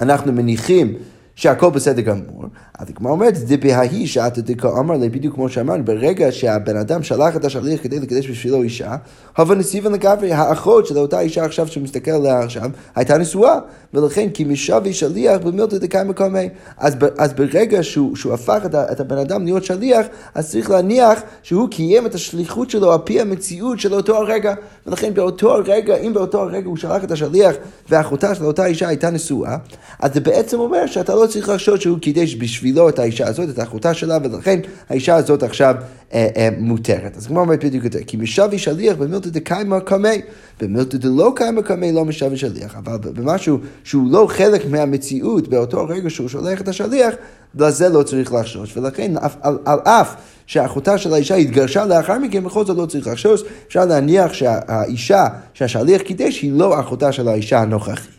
אנחנו 0.00 0.32
מניחים 0.32 0.94
שהכל 1.36 1.70
בסדר 1.70 2.02
גמור. 2.02 2.44
אז 2.78 2.90
הגמרא 2.90 3.12
אומרת, 3.12 3.36
זה 3.36 3.56
בההיא 3.56 4.06
שעתא 4.06 4.40
דקה 4.40 4.68
אמר 4.68 4.96
לי, 4.96 5.08
בדיוק 5.08 5.34
כמו 5.34 5.48
שאמרנו, 5.48 5.84
ברגע 5.84 6.32
שהבן 6.32 6.76
אדם 6.76 7.02
שלח 7.02 7.36
את 7.36 7.44
השליח 7.44 7.82
כדי 7.82 8.00
לקדש 8.00 8.30
בשבילו 8.30 8.62
אישה, 8.62 8.96
הווה 9.36 9.56
נסיבן 9.56 9.92
לגברי, 9.92 10.32
האחות 10.32 10.86
של 10.86 10.98
אותה 10.98 11.20
אישה 11.20 11.44
עכשיו 11.44 11.68
שהוא 11.68 11.84
מסתכל 11.84 12.10
עליה 12.10 12.40
עכשיו, 12.40 12.70
הייתה 12.94 13.18
נשואה, 13.18 13.58
ולכן 13.94 14.28
כי 14.30 14.44
משבי 14.44 14.92
שליח 14.92 15.40
במילתא 15.44 15.78
דקאי 15.78 16.04
מקומי. 16.04 16.48
אז, 16.78 16.96
אז 17.18 17.32
ברגע 17.32 17.82
שהוא, 17.82 18.16
שהוא 18.16 18.34
הפך 18.34 18.62
את, 18.66 18.74
את 18.74 19.00
הבן 19.00 19.18
אדם 19.18 19.44
להיות 19.44 19.64
שליח, 19.64 20.06
אז 20.34 20.50
צריך 20.50 20.70
להניח 20.70 21.20
שהוא 21.42 21.68
קיים 21.68 22.06
את 22.06 22.14
השליחות 22.14 22.70
שלו 22.70 22.92
על 22.92 22.98
פי 23.04 23.20
המציאות 23.20 23.80
של 23.80 23.94
אותו 23.94 24.16
הרגע. 24.16 24.54
ולכן 24.86 25.14
באותו 25.14 25.54
הרגע, 25.54 25.96
אם 25.96 26.14
באותו 26.14 26.40
הרגע 26.40 26.66
הוא 26.66 26.76
שלח 26.76 27.04
את 27.04 27.10
השליח 27.10 27.56
ואחותה 27.88 28.34
של 28.34 28.44
אותה 28.44 28.66
אישה 28.66 28.88
הייתה 28.88 29.10
נשואה, 29.10 29.56
אז 30.00 30.14
זה 30.14 30.20
בעצם 30.20 30.58
אומר 30.58 30.86
שאתה 30.86 31.14
לא 31.14 31.25
צריך 31.26 31.48
לחשוד 31.48 31.80
שהוא 31.80 31.98
קידש 31.98 32.34
בשבילו 32.34 32.88
את 32.88 32.98
האישה 32.98 33.26
הזאת, 33.26 33.48
את 33.48 33.60
אחותה 33.60 33.94
שלה, 33.94 34.18
ולכן 34.24 34.60
האישה 34.88 35.16
הזאת 35.16 35.42
עכשיו 35.42 35.74
אה, 36.14 36.28
אה, 36.36 36.48
מותרת. 36.58 37.16
אז 37.16 37.26
כמו 37.26 37.40
אומרת 37.40 37.64
בדיוק 37.64 37.84
יותר, 37.84 37.98
כי 38.06 38.16
משבי 38.16 38.58
שליח 38.58 38.96
במילתא 38.96 39.28
דקיימא 39.28 39.78
קמי, 39.78 40.20
במילתא 40.60 40.96
דלא 40.98 41.32
קיימא 41.36 41.62
קמי 41.62 41.92
לא 41.92 42.04
משבי 42.04 42.36
שליח, 42.36 42.76
אבל 42.76 42.96
במשהו 42.98 43.58
שהוא 43.84 44.12
לא 44.12 44.26
חלק 44.30 44.66
מהמציאות 44.70 45.48
באותו 45.48 45.86
רגע 45.88 46.10
שהוא 46.10 46.28
שולח 46.28 46.60
את 46.60 46.68
השליח, 46.68 47.14
לזה 47.54 47.88
לא 47.88 48.02
צריך 48.02 48.32
לחשוש, 48.32 48.76
ולכן 48.76 49.12
על, 49.42 49.58
על 49.64 49.78
אף 49.84 50.14
שאחותה 50.46 50.98
של 50.98 51.14
האישה 51.14 51.34
התגרשה 51.34 51.84
לאחר 51.84 52.18
מכן, 52.18 52.44
בכל 52.44 52.64
זאת 52.64 52.76
לא 52.76 52.86
צריך 52.86 53.06
לחשוש, 53.06 53.42
אפשר 53.66 53.84
להניח 53.84 54.32
שהאישה 54.32 55.26
שהשליח 55.54 56.02
קידש 56.02 56.42
היא 56.42 56.52
לא 56.52 56.80
אחותה 56.80 57.12
של 57.12 57.28
האישה 57.28 57.60
הנוכחית. 57.60 58.15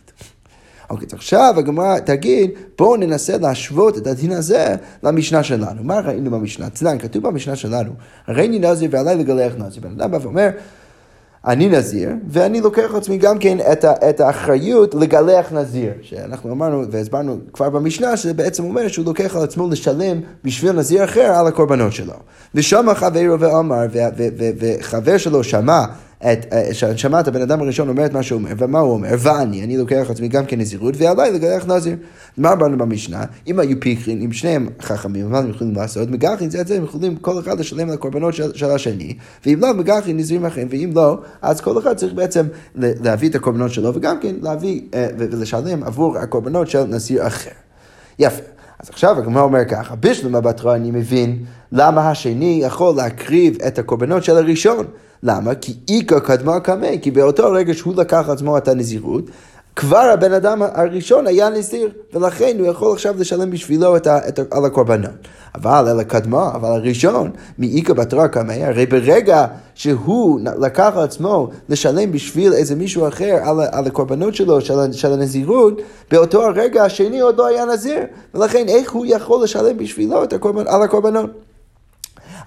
אוקיי, 0.89 1.08
אז 1.08 1.13
עכשיו 1.13 1.53
הגמרא 1.58 2.00
תגיד, 2.00 2.51
בואו 2.77 2.96
ננסה 2.96 3.38
להשוות 3.38 3.98
את 3.98 4.08
הדין 4.08 4.32
הזה 4.32 4.75
למשנה 5.03 5.44
שלנו. 5.44 5.84
מה 5.84 6.00
ראינו 6.00 6.32
במשנה? 6.32 6.70
צנן, 6.70 7.00
כתוב 7.00 7.27
במשנה 7.27 7.56
שלנו, 7.56 7.91
הרי 8.27 8.48
אני 8.48 8.60
נזיר 8.60 8.89
ועליי 8.94 9.15
לגלח 9.15 9.53
נזיר. 9.58 9.84
בן 9.84 9.91
אדם 9.91 10.12
בא 10.12 10.17
ואומר, 10.22 10.50
אני 11.48 11.70
נזיר, 11.70 12.10
ואני 12.27 12.62
לוקח 12.62 12.91
לעצמי 12.94 13.17
גם 13.17 13.39
כן 13.39 13.58
את, 13.72 13.84
ה, 13.84 14.10
את 14.10 14.20
האחריות 14.20 14.96
לגלח 14.96 15.51
נזיר. 15.51 15.91
שאנחנו 16.01 16.51
אמרנו 16.51 16.91
והסברנו 16.91 17.38
כבר 17.53 17.70
במשנה, 17.70 18.17
שזה 18.17 18.34
בעצם 18.34 18.63
אומר 18.63 18.88
שהוא 18.88 19.06
לוקח 19.06 19.36
על 19.36 19.44
עצמו 19.44 19.70
לשלם 19.70 20.22
בשביל 20.44 20.72
נזיר 20.72 21.03
אחר 21.03 21.22
על 21.22 21.48
הקורבנות 21.48 21.94
שלו. 21.94 22.13
ושמע 22.56 22.96
חברו 22.96 23.39
ואמר, 23.39 23.86
וחבר 24.58 25.17
שלו 25.17 25.44
שמע 25.44 25.86
את, 26.24 26.53
אה, 26.53 26.74
שמע 26.97 27.19
את 27.19 27.27
הבן 27.27 27.41
אדם 27.41 27.62
הראשון 27.62 27.89
אומר 27.89 28.05
את 28.05 28.13
מה 28.13 28.24
שהוא 28.24 28.39
אומר, 28.39 28.51
ומה 28.57 28.79
הוא 28.79 28.93
אומר? 28.93 29.09
ואני, 29.19 29.63
אני 29.63 29.77
לוקח 29.77 30.07
עצמי 30.09 30.27
גם 30.27 30.45
כן 30.45 30.59
נזירות, 30.59 30.93
ועליי 30.97 31.31
לגלח 31.31 31.65
נזיר. 31.67 31.95
מה 32.38 32.53
אמרנו 32.53 32.77
במשנה? 32.77 33.24
אם 33.47 33.59
היו 33.59 33.79
פיקרין, 33.79 34.21
אם 34.21 34.31
שניהם 34.31 34.69
חכמים, 34.81 35.31
מה 35.31 35.38
הם 35.38 35.50
יכולים 35.50 35.75
לעשות? 35.75 36.09
מגחין 36.09 36.50
זה 36.50 36.62
את 36.62 36.67
זה, 36.67 36.75
הם 36.75 36.83
יכולים 36.83 37.15
כל 37.15 37.39
אחד 37.39 37.59
לשלם 37.59 37.89
לקורבנות 37.89 38.33
של, 38.33 38.53
של 38.53 38.71
השני, 38.71 39.17
ואם 39.45 39.59
לא, 39.59 39.74
מגחין 39.74 40.17
נזירים 40.17 40.45
אחרים, 40.45 40.67
ואם 40.71 40.91
לא, 40.95 41.17
אז 41.41 41.62
כל 41.62 41.79
אחד 41.79 41.95
צריך 41.95 42.13
בעצם 42.13 42.45
להביא 42.75 43.29
את 43.29 43.36
הקורבנות 43.36 43.71
שלו, 43.71 43.95
וגם 43.95 44.19
כן 44.19 44.36
להביא 44.41 44.81
אה, 44.93 45.07
ולשלם 45.17 45.83
עבור 45.83 46.17
הקורבנות 46.17 46.69
של 46.69 46.83
נזיר 46.83 47.27
אחר. 47.27 47.51
יפה. 48.19 48.43
אז 48.79 48.89
עכשיו 48.89 49.17
הגמרא 49.17 49.41
אומר 49.41 49.65
ככה, 49.65 49.95
בשלמה 49.95 50.41
בתורה 50.41 50.75
אני 50.75 50.91
מבין 50.91 51.45
למה 51.71 52.09
השני 52.09 52.59
יכול 52.63 52.95
להקריב 52.95 53.57
את 53.67 53.79
הקורבנות 53.79 54.24
של 54.24 54.38
הראשון. 54.38 54.86
למה? 55.24 55.55
כי 55.55 55.74
איכא 55.89 56.19
קדמה 56.19 56.59
קמא, 56.59 56.97
כי 57.01 57.12
באותו 57.12 57.51
רגע 57.51 57.74
שהוא 57.74 57.95
לקח 57.95 58.29
עצמו 58.29 58.57
את 58.57 58.67
הנזירות, 58.67 59.24
כבר 59.77 60.09
הבן 60.13 60.33
אדם 60.33 60.62
הראשון 60.62 61.27
היה 61.27 61.50
נזיר, 61.50 61.89
ולכן 62.13 62.55
הוא 62.59 62.67
יכול 62.67 62.93
עכשיו 62.93 63.15
לשלם 63.19 63.51
בשבילו 63.51 63.97
את 63.97 64.07
ה, 64.07 64.27
את 64.27 64.39
ה, 64.39 64.41
על 64.51 64.65
הקורבנות. 64.65 65.12
אבל 65.55 65.89
אלא 65.89 66.03
קדמה, 66.03 66.51
אבל 66.55 66.69
הראשון, 66.69 67.31
מאיכא 67.59 67.93
בתרא 67.93 68.27
קמא, 68.27 68.53
הרי 68.53 68.86
ברגע 68.86 69.45
שהוא 69.75 70.39
לקח 70.43 70.93
עצמו 70.95 71.50
לשלם 71.69 72.12
בשביל 72.12 72.53
איזה 72.53 72.75
מישהו 72.75 73.07
אחר 73.07 73.38
על, 73.43 73.59
על 73.71 73.88
הקורבנות 73.88 74.36
שלו, 74.36 74.62
של, 74.62 74.91
של 74.91 75.13
הנזירות, 75.13 75.81
באותו 76.12 76.45
הרגע 76.45 76.83
השני 76.83 77.19
עוד 77.19 77.38
לא 77.38 77.47
היה 77.47 77.65
נזיר, 77.65 78.00
ולכן 78.33 78.65
איך 78.67 78.91
הוא 78.91 79.05
יכול 79.09 79.43
לשלם 79.43 79.77
בשבילו 79.77 80.24
את 80.24 80.33
הקורבנ, 80.33 80.67
על 80.67 80.83
הקורבנות? 80.83 81.29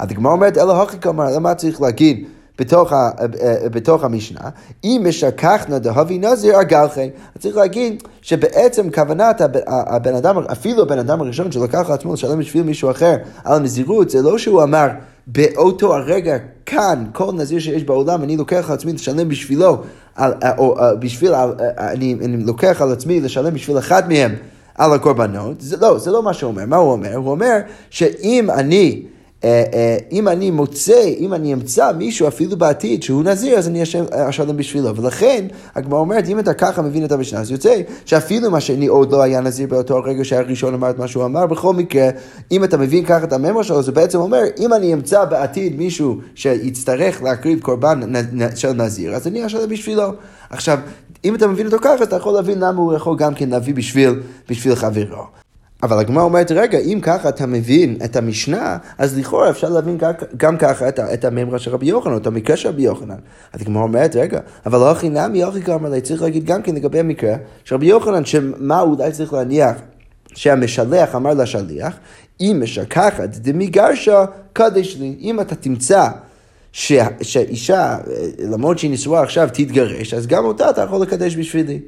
הגמרא 0.00 0.32
אומרת, 0.32 0.58
אלא 0.58 0.82
הכי 0.82 0.98
כמר, 0.98 1.36
למה 1.36 1.54
צריך 1.54 1.80
להגיד? 1.80 2.26
בתוך, 2.60 2.92
ה, 2.92 2.96
אה, 2.96 3.26
אה, 3.42 3.68
בתוך 3.68 4.04
המשנה, 4.04 4.40
אם 4.84 5.02
משכחנה 5.08 5.78
דהבי 5.78 6.18
נזיר 6.18 6.60
אגלחי. 6.60 7.10
צריך 7.38 7.56
להגיד 7.56 8.02
שבעצם 8.22 8.90
כוונת 8.90 9.40
הבן 9.66 10.14
אדם, 10.14 10.38
אפילו 10.38 10.82
הבן 10.82 10.98
אדם 10.98 11.20
הראשון 11.20 11.52
שלקח 11.52 11.90
לעצמו 11.90 12.14
לשלם 12.14 12.38
בשביל 12.38 12.62
מישהו 12.62 12.90
אחר 12.90 13.16
על 13.44 13.58
נזירות, 13.58 14.10
זה 14.10 14.22
לא 14.22 14.38
שהוא 14.38 14.62
אמר 14.62 14.88
באותו 15.26 15.94
הרגע, 15.94 16.36
כאן, 16.66 17.04
כל 17.12 17.32
נזיר 17.32 17.58
שיש 17.58 17.84
בעולם, 17.84 18.22
אני 18.22 18.36
לוקח 18.36 18.70
על 18.70 18.74
עצמי 18.74 18.92
לשלם 18.92 19.28
בשבילו, 19.28 19.82
על, 20.14 20.32
אה, 20.42 20.56
או 20.58 20.76
בשביל, 20.98 21.34
על, 21.34 21.54
אני, 21.78 22.16
אני 22.24 22.36
לוקח 22.36 22.82
על 22.82 22.92
עצמי 22.92 23.20
לשלם 23.20 23.54
בשביל 23.54 23.78
אחד 23.78 24.08
מהם 24.08 24.34
על 24.74 24.92
הקורבנות. 24.92 25.60
זה 25.60 25.76
לא, 25.80 25.98
זה 25.98 26.10
לא 26.10 26.22
מה 26.22 26.34
שהוא 26.34 26.50
אומר. 26.50 26.66
מה 26.66 26.76
הוא 26.76 26.92
אומר? 26.92 27.14
הוא 27.14 27.30
אומר 27.30 27.58
שאם 27.90 28.50
אני... 28.50 29.02
אה, 29.44 29.64
אה, 29.74 29.96
אם 30.12 30.28
אני 30.28 30.50
מוצא, 30.50 31.04
אם 31.18 31.34
אני 31.34 31.52
אמצא 31.52 31.92
מישהו 31.92 32.28
אפילו 32.28 32.56
בעתיד 32.56 33.02
שהוא 33.02 33.24
נזיר, 33.24 33.58
אז 33.58 33.68
אני 33.68 33.82
אשלם 34.10 34.56
בשבילו. 34.56 34.96
ולכן, 34.96 35.46
הגמרא 35.74 35.98
אומרת, 35.98 36.28
אם 36.28 36.38
אתה 36.38 36.54
ככה 36.54 36.82
מבין 36.82 37.04
את 37.04 37.12
המשנה, 37.12 37.40
אז 37.40 37.50
יוצא 37.50 37.80
שאפילו 38.04 38.48
אם 38.48 38.54
השני 38.54 38.86
עוד 38.86 39.12
לא 39.12 39.22
היה 39.22 39.40
נזיר 39.40 39.68
באותו 39.68 39.96
הרגע 39.96 40.24
שהראשון 40.24 40.74
אמר 40.74 40.90
את 40.90 40.98
מה 40.98 41.08
שהוא 41.08 41.24
אמר, 41.24 41.46
בכל 41.46 41.74
מקרה, 41.74 42.08
אם 42.50 42.64
אתה 42.64 42.76
מבין 42.76 43.04
ככה 43.04 43.24
את 43.24 43.32
הממר 43.32 43.62
שלו, 43.62 43.82
זה 43.82 43.92
בעצם 43.92 44.18
אומר, 44.18 44.42
אם 44.58 44.72
אני 44.72 44.94
אמצא 44.94 45.24
בעתיד 45.24 45.76
מישהו 45.76 46.20
שיצטרך 46.34 47.22
להקריב 47.22 47.60
קורבן 47.60 48.00
של 48.54 48.72
נזיר, 48.72 49.14
אז 49.14 49.26
אני 49.26 49.46
אשלם 49.46 49.68
בשבילו. 49.68 50.12
עכשיו, 50.50 50.78
אם 51.24 51.34
אתה 51.34 51.46
מבין 51.46 51.66
אותו 51.66 51.78
ככה, 51.78 52.04
אתה 52.04 52.16
יכול 52.16 52.34
להבין 52.34 52.58
למה 52.58 52.78
הוא 52.78 52.94
יכול 52.94 53.16
גם 53.16 53.34
כן 53.34 53.48
להביא 53.48 53.74
בשביל, 53.74 54.20
בשביל 54.48 54.74
חברו. 54.74 55.40
אבל 55.82 55.98
הגמרא 55.98 56.22
אומרת, 56.22 56.52
רגע, 56.52 56.78
אם 56.78 56.98
ככה 57.02 57.28
אתה 57.28 57.46
מבין 57.46 57.96
את 58.04 58.16
המשנה, 58.16 58.78
אז 58.98 59.18
לכאורה 59.18 59.50
אפשר 59.50 59.68
להבין 59.68 59.98
גם 60.36 60.56
ככה 60.56 60.88
את, 60.88 60.98
את 60.98 61.24
הממרה 61.24 61.58
של 61.58 61.70
רבי 61.70 61.86
יוחנן, 61.86 62.12
או 62.12 62.18
את 62.18 62.26
המקרה 62.26 62.56
של 62.56 62.68
רבי 62.68 62.82
יוחנן. 62.82 63.16
אז 63.52 63.60
הגמרא 63.60 63.82
אומרת, 63.82 64.16
רגע, 64.16 64.40
אבל 64.66 64.90
הכי 64.90 65.08
נמי, 65.08 65.44
הכי 65.44 65.62
כמה, 65.62 66.00
צריך 66.00 66.22
להגיד 66.22 66.44
גם 66.44 66.62
כן 66.62 66.74
לגבי 66.74 67.00
המקרה 67.00 67.34
של 67.64 67.74
רבי 67.74 67.86
יוחנן, 67.86 68.24
שמה 68.24 68.80
אולי 68.80 69.12
צריך 69.12 69.32
להניח 69.32 69.76
שהמשלח 70.34 71.14
אמר 71.14 71.34
לשליח, 71.34 71.96
אם 72.40 72.60
משכחת 72.62 73.28
דמי 73.36 73.66
גרשה, 73.66 74.24
קדש 74.52 74.96
לי. 74.96 75.16
אם 75.20 75.40
אתה 75.40 75.54
תמצא 75.54 76.08
שאישה, 76.72 77.96
למרות 78.38 78.78
שהיא 78.78 78.90
נשואה 78.90 79.22
עכשיו, 79.22 79.48
תתגרש, 79.52 80.14
אז 80.14 80.26
גם 80.26 80.44
אותה 80.44 80.70
אתה 80.70 80.82
יכול 80.82 81.02
לקדש 81.02 81.36
בשבילי. 81.36 81.80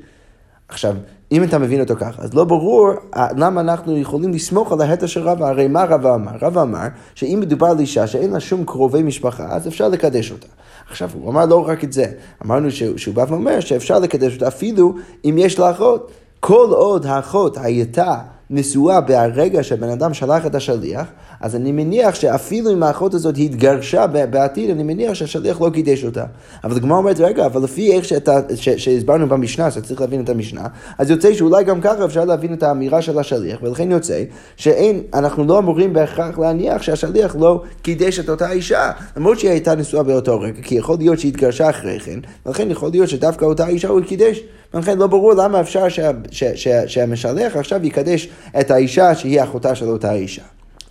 עכשיו, 0.68 0.96
אם 1.32 1.44
אתה 1.44 1.58
מבין 1.58 1.80
אותו 1.80 1.94
ככה, 1.96 2.22
אז 2.22 2.34
לא 2.34 2.44
ברור 2.44 2.90
אה, 3.16 3.28
למה 3.36 3.60
אנחנו 3.60 3.98
יכולים 3.98 4.32
לסמוך 4.32 4.72
על 4.72 4.80
ההתר 4.80 5.06
של 5.06 5.20
רבא. 5.20 5.48
הרי 5.48 5.68
מה 5.68 5.84
רבא 5.84 6.14
אמר? 6.14 6.30
רבא 6.42 6.62
אמר 6.62 6.86
שאם 7.14 7.38
מדובר 7.40 7.66
על 7.66 7.78
אישה 7.78 8.06
שאין 8.06 8.30
לה 8.30 8.40
שום 8.40 8.64
קרובי 8.64 9.02
משפחה, 9.02 9.46
אז 9.50 9.68
אפשר 9.68 9.88
לקדש 9.88 10.32
אותה. 10.32 10.46
עכשיו, 10.90 11.10
הוא 11.14 11.30
אמר 11.30 11.46
לא 11.46 11.68
רק 11.68 11.84
את 11.84 11.92
זה, 11.92 12.06
אמרנו 12.44 12.70
שהוא, 12.70 12.98
שהוא 12.98 13.14
בא 13.14 13.24
ואומר 13.28 13.60
שאפשר 13.60 13.98
לקדש 13.98 14.34
אותה 14.34 14.48
אפילו 14.48 14.94
אם 15.24 15.34
יש 15.38 15.58
לה 15.58 15.70
אחות. 15.70 16.10
כל 16.40 16.68
עוד 16.70 17.06
האחות 17.06 17.58
הייתה 17.58 18.14
נשואה 18.50 19.00
ברגע 19.00 19.62
שהבן 19.62 19.88
אדם 19.88 20.14
שלח 20.14 20.46
את 20.46 20.54
השליח, 20.54 21.06
אז 21.42 21.56
אני 21.56 21.72
מניח 21.72 22.14
שאפילו 22.14 22.72
אם 22.72 22.82
האחות 22.82 23.14
הזאת 23.14 23.34
התגרשה 23.38 24.06
בעתיד, 24.06 24.70
אני 24.70 24.82
מניח 24.82 25.14
שהשליח 25.14 25.60
לא 25.60 25.70
קידש 25.70 26.04
אותה. 26.04 26.24
אבל 26.64 26.76
הגמרא 26.76 26.98
אומרת, 26.98 27.20
רגע, 27.20 27.46
אבל 27.46 27.62
לפי 27.62 27.92
איך 27.92 28.04
שאתה, 28.04 28.40
ש, 28.54 28.68
שהסברנו 28.68 29.28
במשנה, 29.28 29.70
צריך 29.70 30.00
להבין 30.00 30.20
את 30.20 30.28
המשנה, 30.28 30.66
אז 30.98 31.10
יוצא 31.10 31.34
שאולי 31.34 31.64
גם 31.64 31.80
ככה 31.80 32.04
אפשר 32.04 32.24
להבין 32.24 32.52
את 32.52 32.62
האמירה 32.62 33.02
של 33.02 33.18
השליח, 33.18 33.58
ולכן 33.62 33.90
יוצא 33.90 34.22
שאין, 34.56 35.02
אנחנו 35.14 35.44
לא 35.44 35.58
אמורים 35.58 35.92
בהכרח 35.92 36.38
להניח 36.38 36.82
שהשליח 36.82 37.36
לא 37.40 37.62
קידש 37.82 38.18
את 38.18 38.28
אותה 38.28 38.50
אישה, 38.50 38.90
למרות 39.16 39.38
שהיא 39.38 39.50
הייתה 39.50 39.74
נשואה 39.74 40.02
באותו 40.02 40.40
רגע, 40.40 40.62
כי 40.62 40.74
יכול 40.74 40.96
להיות 40.98 41.18
שהיא 41.18 41.32
התגרשה 41.32 41.70
אחרי 41.70 42.00
כן, 42.00 42.18
ולכן 42.46 42.70
יכול 42.70 42.90
להיות 42.90 43.08
שדווקא 43.08 43.44
אותה 43.44 43.66
אישה 43.66 43.88
הוא 43.88 44.00
קידש. 44.00 44.40
ולכן 44.74 44.98
לא 44.98 45.06
ברור 45.06 45.34
למה 45.34 45.60
אפשר 45.60 45.88
שה, 45.88 46.10
ש, 46.30 46.44
ש, 46.44 46.68
שהמשלח 46.86 47.56
עכשיו 47.56 47.86
יקדש 47.86 48.28
את 48.60 48.70
האישה 48.70 49.14
שהיא 49.14 49.42
אחותה 49.42 49.74
של 49.74 49.88
אותה 49.88 50.12
אישה. 50.12 50.42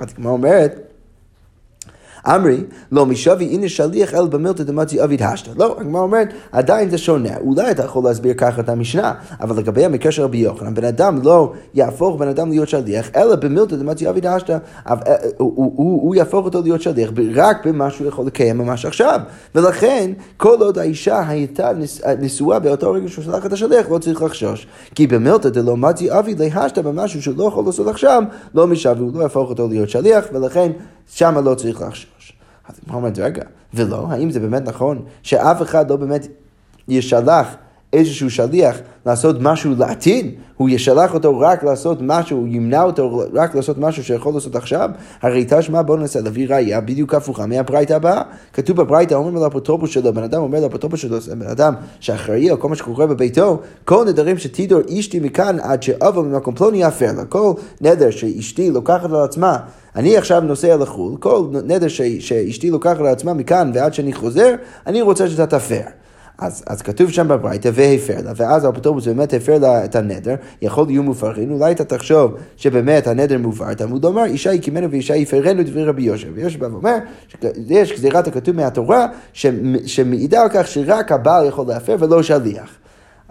אז 0.01 0.13
כמו 0.13 0.29
אומרת, 0.29 0.90
אמרי, 2.27 2.63
לא 2.91 3.05
משווי 3.05 3.45
הנה 3.45 3.69
שליח 3.69 4.13
אל 4.13 4.27
במילתא 4.27 4.63
דמתי 4.63 5.03
אביד 5.03 5.21
השתא. 5.21 5.51
לא, 5.55 5.75
הגמרא 5.79 6.01
אומרת, 6.01 6.27
עדיין 6.51 6.89
זה 6.89 6.97
שונה. 6.97 7.37
אולי 7.37 7.71
אתה 7.71 7.83
יכול 7.83 8.03
להסביר 8.03 8.33
ככה 8.37 8.61
את 8.61 8.69
המשנה, 8.69 9.13
אבל 9.41 9.57
לגבי 9.57 9.85
המקרה 9.85 10.11
של 10.11 10.23
רבי 10.23 10.37
יוחנן, 10.37 10.73
בן 10.73 10.85
אדם 10.85 11.19
לא 11.23 11.53
יהפוך 11.73 12.19
בן 12.19 12.27
אדם 12.27 12.49
להיות 12.49 12.69
שליח, 12.69 13.09
אלא 13.15 13.35
במילתא 13.35 13.75
דמתי 13.75 14.09
אביד 14.09 14.25
השתא. 14.25 14.57
אה, 14.87 14.95
הוא 15.37 16.15
יהפוך 16.15 16.45
אותו 16.45 16.61
להיות 16.61 16.81
שליח 16.81 17.09
רק 17.35 17.65
במה 17.65 17.89
שהוא 17.89 18.07
יכול 18.07 18.25
לקיים 18.25 18.57
ממש 18.57 18.85
עכשיו. 18.85 19.19
ולכן, 19.55 20.11
כל 20.37 20.57
עוד 20.59 20.77
האישה 20.77 21.27
הייתה 21.27 21.71
נשואה 22.19 22.59
באותו 22.59 22.91
רגע 22.91 23.07
שהוא 23.07 23.25
שלח 23.25 23.45
את 23.45 23.53
השליח, 23.53 23.89
לא 23.89 23.97
צריך 23.97 24.21
לחשוש. 24.21 24.67
כי 24.95 25.07
במילתא 25.07 25.49
דלא 25.49 25.77
מתי 25.77 26.19
אביד 26.19 26.41
להשתא 26.41 26.81
במשהו 26.81 27.21
שהוא 27.21 27.35
לא 27.37 27.43
יכול 27.43 27.65
לעשות 27.65 27.87
עכשיו, 27.87 28.23
לא 28.55 28.67
משווה, 28.67 28.99
הוא 28.99 29.11
לא 29.13 29.21
יהפוך 29.21 29.49
אותו 29.49 29.67
להיות 29.67 29.89
שליח, 29.89 30.25
ולכן 30.33 30.71
שם 31.07 31.37
לא 31.45 31.55
צריך 31.55 31.81
לחשוש. 31.81 32.33
אז 32.69 32.79
הוא 32.87 32.95
אומר, 32.95 33.09
רגע, 33.17 33.43
ולא, 33.73 34.07
האם 34.09 34.31
זה 34.31 34.39
באמת 34.39 34.61
נכון 34.61 35.05
שאף 35.23 35.61
אחד 35.61 35.89
לא 35.89 35.95
באמת 35.95 36.27
ישלח 36.87 37.47
איזשהו 37.93 38.29
שליח 38.29 38.77
לעשות 39.05 39.35
משהו 39.39 39.75
לעתיד, 39.77 40.31
הוא 40.57 40.69
ישלח 40.69 41.13
אותו 41.13 41.39
רק 41.39 41.63
לעשות 41.63 41.97
משהו, 42.01 42.37
הוא 42.37 42.47
ימנע 42.47 42.83
אותו 42.83 43.23
רק 43.33 43.55
לעשות 43.55 43.77
משהו 43.77 44.03
שיכול 44.03 44.33
לעשות 44.33 44.55
עכשיו? 44.55 44.89
הרי 45.21 45.45
תשמע 45.49 45.81
בוא 45.81 45.97
ננסה 45.97 46.21
להביא 46.21 46.47
ראייה 46.49 46.81
בדיוק 46.81 47.13
הפוכה 47.13 47.45
מהברייתא 47.45 47.93
הבאה. 47.93 48.21
כתוב 48.53 48.77
בברייתא, 48.77 49.13
אומרים 49.13 49.35
לאפוטרופוס 49.35 49.89
שלו, 49.89 50.13
בן 50.13 50.23
אדם 50.23 50.41
אומר 50.41 50.59
לאפוטרופוס 50.59 50.99
שלו, 50.99 51.19
זה 51.19 51.35
בן 51.35 51.47
אדם 51.47 51.73
שאחראי 51.99 52.49
על 52.49 52.57
כל 52.57 52.69
מה 52.69 52.75
שקורה 52.75 53.07
בביתו, 53.07 53.59
כל 53.85 54.05
נדרים 54.07 54.37
שתידור 54.37 54.81
אשתי 54.99 55.19
מכאן 55.19 55.59
עד 55.59 55.83
שאבו 55.83 56.23
ממקום 56.23 56.55
פלוני 56.55 56.83
יפר 56.83 57.11
לה, 57.17 57.25
כל 57.25 57.53
נדר 57.81 58.09
שאשתי 58.09 58.71
לוקחת 58.71 59.09
על 59.09 59.23
עצמה 59.23 59.57
אני 59.95 60.17
עכשיו 60.17 60.41
נוסע 60.41 60.77
לחו"ל, 60.77 61.17
כל 61.19 61.45
נדר 61.63 61.87
שאשתי 61.87 62.71
לוקחת 62.71 62.99
על 62.99 63.07
עצמה 63.07 63.33
מכאן 63.33 63.71
ועד 63.73 63.93
שאני 63.93 64.13
חוזר, 64.13 64.55
אני 64.87 65.01
רוצה 65.01 65.29
שאתה 65.29 65.47
תפר. 65.47 66.00
אז, 66.41 66.63
אז 66.67 66.81
כתוב 66.81 67.11
שם 67.11 67.27
בברייתא, 67.27 67.69
והפר 67.73 68.17
לה, 68.25 68.31
ואז 68.35 68.65
האפוטרופוס 68.65 69.07
באמת 69.07 69.33
הפר 69.33 69.57
לה 69.57 69.85
את 69.85 69.95
הנדר, 69.95 70.35
יכול 70.61 70.87
להיות 70.87 71.05
מופרכין, 71.05 71.51
אולי 71.51 71.71
אתה 71.71 71.83
תחשוב 71.83 72.35
שבאמת 72.57 73.07
הנדר 73.07 73.37
מופר, 73.37 73.73
תלמוד 73.73 74.05
אומר, 74.05 74.23
אישה 74.23 74.53
יקימנו 74.53 74.91
ואישה 74.91 75.15
יפרנו 75.15 75.63
דברי 75.63 75.85
רבי 75.85 76.03
יושב. 76.03 76.27
ויושב 76.33 76.59
בא 76.59 76.65
ואומר, 76.65 76.97
יש 77.67 77.93
גזירת 77.93 78.27
הכתוב 78.27 78.55
מהתורה 78.55 79.05
שמעידה 79.85 80.41
על 80.41 80.49
כך 80.53 80.67
שרק 80.67 81.11
הבעל 81.11 81.47
יכול 81.47 81.65
להפר 81.67 81.95
ולא 81.99 82.23
שליח. 82.23 82.80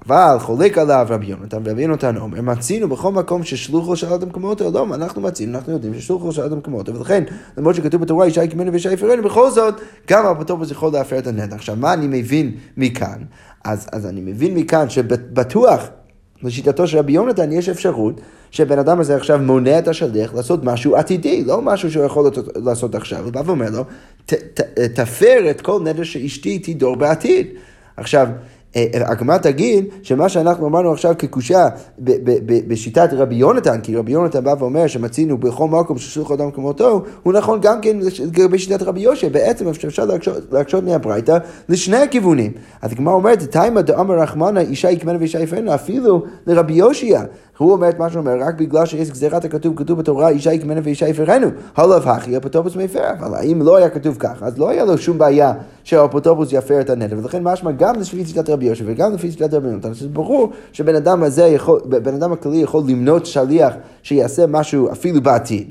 אבל 0.07 0.37
חולק 0.39 0.79
עליו 0.79 1.07
רבי 1.11 1.27
יונתן, 1.27 1.59
ורבי 1.65 1.83
יונתן 1.83 2.17
אומר, 2.17 2.41
מצינו 2.41 2.89
בכל 2.89 3.13
מקום 3.13 3.45
ששלוחו 3.45 3.97
של 3.97 4.13
אדם 4.13 4.31
כמותו, 4.31 4.71
לא, 4.71 4.87
אנחנו 4.95 5.21
מצינו, 5.23 5.59
אנחנו 5.59 5.73
יודעים 5.73 5.95
ששלוחו 5.95 6.33
של 6.33 6.43
אדם 6.43 6.61
כמותו, 6.61 6.95
ולכן, 6.95 7.25
למרות 7.59 7.75
שכתוב 7.75 8.01
בתורה, 8.01 8.27
אישה 8.27 8.45
יקמנו 8.45 8.73
ואישה 8.73 8.93
יפרנו, 8.93 9.23
בכל 9.23 9.51
זאת, 9.51 9.81
גם 10.09 10.27
האפוטרופוס 10.27 10.71
יכול 10.71 10.93
להפר 10.93 11.19
את 11.19 11.27
הנדר. 11.27 11.57
עכשיו, 11.57 11.77
מה 11.77 11.93
אני 11.93 12.07
מבין 12.21 12.53
מכאן? 12.77 13.19
אז, 13.65 13.89
אז 13.93 14.07
אני 14.07 14.21
מבין 14.21 14.55
מכאן 14.55 14.91
שבטוח, 14.91 15.89
לשיטתו 16.43 16.87
של 16.87 16.99
רבי 16.99 17.13
יונתן, 17.13 17.53
יש 17.53 17.69
אפשרות 17.69 18.21
שבן 18.51 18.79
אדם 18.79 19.01
הזה 19.01 19.17
עכשיו 19.17 19.39
מונע 19.39 19.79
את 19.79 19.89
השליח 19.89 20.35
לעשות 20.35 20.65
משהו 20.65 20.97
עתידי, 20.97 21.45
לא 21.45 21.63
משהו 21.63 21.91
שהוא 21.91 22.05
יכול 22.05 22.31
לעשות 22.57 22.95
עכשיו. 22.95 23.25
הוא 23.25 23.33
בא 23.33 23.43
ואומר 23.47 23.71
לו, 23.71 23.85
תפר 24.95 25.51
את 25.51 25.61
כל 25.61 25.81
נדר 25.85 26.03
שאשתי 26.03 26.59
תדור 26.59 26.97
בעתיד. 26.97 27.47
עכשיו, 27.97 28.29
הגמרא 28.95 29.39
תגיד 29.39 29.85
שמה 30.03 30.29
שאנחנו 30.29 30.67
אמרנו 30.67 30.93
עכשיו 30.93 31.15
כקושה 31.19 31.69
בשיטת 32.69 33.09
רבי 33.13 33.35
יונתן, 33.35 33.81
כי 33.81 33.97
רבי 33.97 34.13
יונתן 34.13 34.45
בא 34.45 34.55
ואומר 34.59 34.87
שמצינו 34.87 35.39
בכל 35.39 35.69
מקום 35.69 35.99
ששלוח 35.99 36.33
אדם 36.33 36.51
כמותו, 36.51 37.03
הוא 37.23 37.33
נכון 37.33 37.61
גם 37.63 37.81
כן 37.81 37.97
לגבי 38.25 38.59
שיטת 38.59 38.83
רבי 38.83 39.01
יושב, 39.01 39.33
בעצם 39.33 39.69
אפשר 39.69 40.05
להקשות 40.53 40.85
מהברייתא 40.85 41.39
לשני 41.69 41.97
הכיוונים. 41.97 42.53
אז 42.83 42.93
הגמרא 42.93 43.15
אומרת, 43.15 43.43
תימא 43.43 43.81
דאמר 43.81 44.15
רחמנא 44.15 44.61
אישה 44.61 44.91
יקמנה 44.91 45.19
ואישה 45.19 45.41
יפנה, 45.41 45.75
אפילו 45.75 46.23
לרבי 46.47 46.73
יושיע. 46.73 47.23
הוא 47.59 47.73
אומר 47.73 47.89
את 47.89 47.99
מה 47.99 48.11
שהוא 48.11 48.21
אומר, 48.21 48.37
רק 48.41 48.55
בגלל 48.55 48.87
שיש 48.87 49.11
גזירת 49.11 49.45
הכתוב, 49.45 49.77
כתוב 49.77 49.99
בתורה, 49.99 50.29
אישה 50.29 50.53
יקמנה 50.53 50.81
ואישה 50.85 51.09
יפרנו. 51.09 51.47
הלאו 51.77 51.97
הכי 51.97 52.37
אפוטרופוס 52.37 52.77
מפר. 52.77 53.11
אבל 53.19 53.35
האם 53.35 53.63
לא 53.63 53.77
היה 53.77 53.89
כתוב 53.89 54.17
ככה, 54.19 54.47
אז 54.47 54.59
לא 54.59 54.69
היה 54.69 54.85
לו 54.85 54.99
שום 54.99 55.19
בעיה 55.19 55.53
שהאפוטרופוס 55.85 56.53
יפר 56.53 56.81
את 56.81 56.91
הנדר, 56.91 57.19
ולכן 57.19 57.43
משמע 57.43 57.71
גם 57.71 58.01
לפי 58.01 58.25
שיטת 58.27 58.51
רבי 58.51 58.60
יושב 58.67 58.85
וגם 58.89 59.15
לפי 59.15 59.31
שיטת 59.31 59.55
רבי 59.55 59.69
יונתן, 59.69 59.91
אז 59.91 60.03
ברור 60.03 60.53
שבן 60.73 60.95
אדם 60.95 61.23
הזה 61.23 61.43
יכול, 61.43 61.81
בן 61.85 62.15
אדם 62.15 62.33
הכללי 62.33 62.57
יכול 62.57 62.83
למנות 62.89 63.27
שליח 63.27 63.75
שיעשה 64.03 64.47
משהו 64.47 64.93
אפילו 64.93 65.21
בעתיד. 65.21 65.71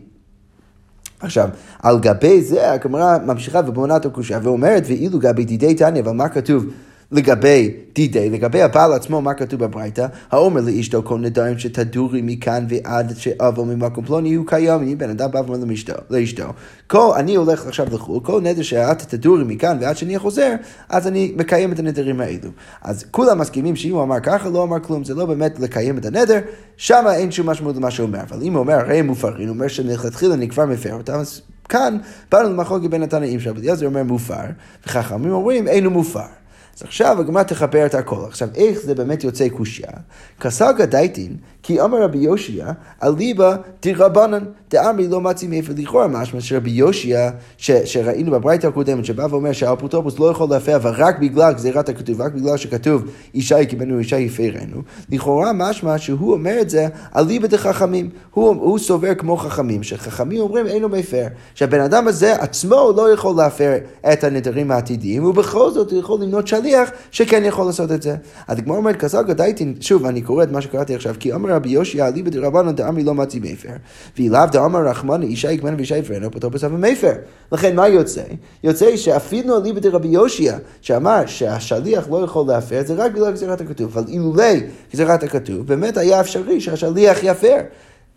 עכשיו, 1.19 1.49
על 1.83 1.99
גבי 1.99 2.41
זה 2.41 2.71
הגמרא 2.71 3.17
ממשיכה 3.25 3.61
ובונה 3.67 3.97
את 3.97 4.05
הקושייה 4.05 4.39
ואומרת, 4.43 4.83
ואילו 4.87 5.19
גבי 5.19 5.45
דידי 5.45 5.73
תניא, 5.73 6.01
אבל 6.01 6.11
מה 6.11 6.29
כתוב? 6.29 6.65
לגבי 7.11 7.71
דידי, 7.95 8.29
לגבי 8.29 8.61
הבעל 8.61 8.93
עצמו, 8.93 9.21
מה 9.21 9.33
כתוב 9.33 9.63
בברייתא? 9.63 10.07
האומר 10.31 10.61
לאשתו 10.61 11.03
כל 11.03 11.19
נדרים 11.19 11.59
שתדורי 11.59 12.21
מכאן 12.23 12.65
ועד 12.69 13.13
שאבוא 13.17 13.65
ממקום 13.65 14.05
פלוני 14.05 14.33
הוא 14.33 14.47
קיים, 14.47 14.81
אם 14.81 14.97
בן 14.97 15.09
אדם 15.09 15.31
בא 15.31 15.41
ואומר 15.47 15.65
לאשתו, 16.09 16.43
כל, 16.87 17.11
אני 17.15 17.35
הולך 17.35 17.67
עכשיו 17.67 17.87
לחו"ל, 17.91 18.19
כל 18.23 18.41
נדר 18.41 18.61
שאת 18.61 19.01
תדורי 19.01 19.43
מכאן 19.43 19.77
ועד 19.81 19.97
שאני 19.97 20.19
חוזר, 20.19 20.55
אז 20.89 21.07
אני 21.07 21.33
מקיים 21.37 21.71
את 21.71 21.79
הנדרים 21.79 22.21
האלו. 22.21 22.49
אז 22.81 23.05
כולם 23.11 23.37
מסכימים 23.37 23.75
שאם 23.75 23.93
הוא 23.93 24.03
אמר 24.03 24.19
ככה, 24.19 24.49
לא 24.49 24.63
אמר 24.63 24.79
כלום, 24.79 25.03
זה 25.03 25.15
לא 25.15 25.25
באמת 25.25 25.59
לקיים 25.59 25.97
את 25.97 26.05
הנדר, 26.05 26.39
שם 26.77 27.05
אין 27.13 27.31
שום 27.31 27.49
משמעות 27.49 27.75
למה 27.75 27.91
שהוא 27.91 28.07
אומר. 28.07 28.19
אבל 28.29 28.41
אם 28.41 28.53
הוא 28.53 28.59
אומר, 28.59 28.73
הרי 28.73 28.99
הם 28.99 29.07
מופרים, 29.07 29.47
הוא 29.47 29.53
אומר 29.55 29.67
שמלכתחילה 29.67 30.33
אני 30.33 30.49
כבר 30.49 30.65
מפר 30.65 30.93
אותם, 30.93 31.13
אז 31.13 31.41
כאן 31.69 31.97
באנו 32.31 32.49
למחלוקת 32.49 32.89
בין 32.89 33.03
התנאים, 33.03 33.37
עכשיו 33.37 33.57
אליעזר 33.57 33.85
אומר 33.85 34.03
מופר, 34.03 34.45
וחכמים 34.87 35.31
אומרים 35.31 35.67
אינו 35.67 35.89
מופר. 35.89 36.38
אז 36.79 36.83
עכשיו 36.83 37.19
הגמרא 37.19 37.43
תחבר 37.43 37.85
את 37.85 37.95
הכל. 37.95 38.25
עכשיו, 38.27 38.47
איך 38.55 38.79
זה 38.79 38.95
באמת 38.95 39.23
יוצא 39.23 39.49
קושייה? 39.49 39.91
כסגה 40.39 40.85
דייטין, 40.85 41.37
כי 41.63 41.81
אמר 41.81 42.03
רבי 42.03 42.17
יושיע, 42.17 42.71
אליבא 43.03 43.55
דרבנן, 43.83 44.43
דאמרי 44.69 45.07
לא 45.07 45.21
מצי 45.21 45.47
מאיפה 45.47 45.73
לכאורה 45.77 46.07
משמע 46.07 46.41
שרבי 46.41 46.69
יושיע, 46.69 47.29
שראינו 47.57 48.31
בברייתא 48.31 48.67
הקודמת, 48.67 49.05
שבא 49.05 49.27
ואומר 49.29 49.51
שהאפוטרופוס 49.51 50.19
לא 50.19 50.31
יכול 50.31 50.49
להפר, 50.49 50.75
אבל 50.75 50.91
רק 50.97 51.19
בגלל 51.19 51.53
גזירת 51.53 51.89
הכתוב, 51.89 52.21
רק 52.21 52.33
בגלל 52.33 52.57
שכתוב 52.57 53.03
אישה 53.35 53.59
יקבנו 53.59 53.99
אישה 53.99 54.17
יפרנו, 54.17 54.81
לכאורה 55.09 55.51
משמע 55.53 55.97
שהוא 55.97 56.33
אומר 56.33 56.61
את 56.61 56.69
זה 56.69 56.87
אליבא 57.15 57.47
דחכמים. 57.47 58.09
הוא, 58.33 58.47
הוא 58.49 58.79
סובר 58.79 59.13
כמו 59.15 59.37
חכמים, 59.37 59.83
שחכמים 59.83 60.41
אומרים 60.41 60.67
אין 60.67 60.81
לו 60.81 60.89
מפר. 60.89 61.25
שהבן 61.55 61.79
אדם 61.79 62.07
הזה 62.07 62.35
עצמו 62.35 62.91
לא 62.97 63.13
יכול 63.13 63.35
להפר 63.37 63.73
את 64.13 64.23
הנדרים 64.23 64.71
העתידיים, 64.71 65.25
ובכל 65.25 65.71
זאת 65.71 65.91
הוא 65.91 65.99
יכול 65.99 66.21
למנות 66.21 66.47
שליח 66.47 66.68
שכן 67.11 67.43
יכול 67.45 67.65
לעשות 67.65 67.91
את 67.91 68.01
זה. 68.01 68.15
אז 68.47 68.57
הגמרא 68.57 68.77
אומרת, 68.77 68.95
כסגה 68.95 69.33
דייטין, 69.33 69.75
שוב, 69.79 70.05
אני 70.05 70.21
קורא 70.21 70.43
את 70.43 70.51
מה 70.51 70.61
שקראתי 70.61 70.95
עכשיו, 70.95 71.15
כי 71.19 71.33
אמר 71.33 71.49
רבי 71.53 71.69
יושע, 71.69 72.07
אליבא 72.07 72.29
דרבנן 72.29 72.75
דאמרי 72.75 73.03
לא 73.03 73.13
מצי 73.13 73.39
מפר, 73.39 73.69
ואילאו 74.17 74.45
דאמר 74.51 74.87
רחמנא 74.87 75.23
אישה 75.23 75.51
יקמנה 75.51 75.77
ואישה 75.77 75.97
יפרנה, 75.97 76.27
אפוטרופוס 76.27 76.63
אבי 76.63 76.91
מפר. 76.91 77.13
לכן 77.51 77.75
מה 77.75 77.87
יוצא? 77.87 78.21
יוצא 78.63 78.97
שאפילו 78.97 79.57
אליבא 79.57 79.79
דרבי 79.79 80.07
יושע, 80.07 80.57
שאמר 80.81 81.25
שהשליח 81.25 82.07
לא 82.09 82.23
יכול 82.23 82.47
להפר, 82.47 82.81
זה 82.85 82.93
רק 82.93 83.11
בגלל 83.11 83.31
גזירת 83.31 83.61
הכתוב, 83.61 83.97
אבל 83.97 84.07
אילולי 84.07 84.61
גזירת 84.93 85.23
הכתוב, 85.23 85.67
באמת 85.67 85.97
היה 85.97 86.19
אפשרי 86.19 86.61
שהשליח 86.61 87.17
יפר. 87.23 87.57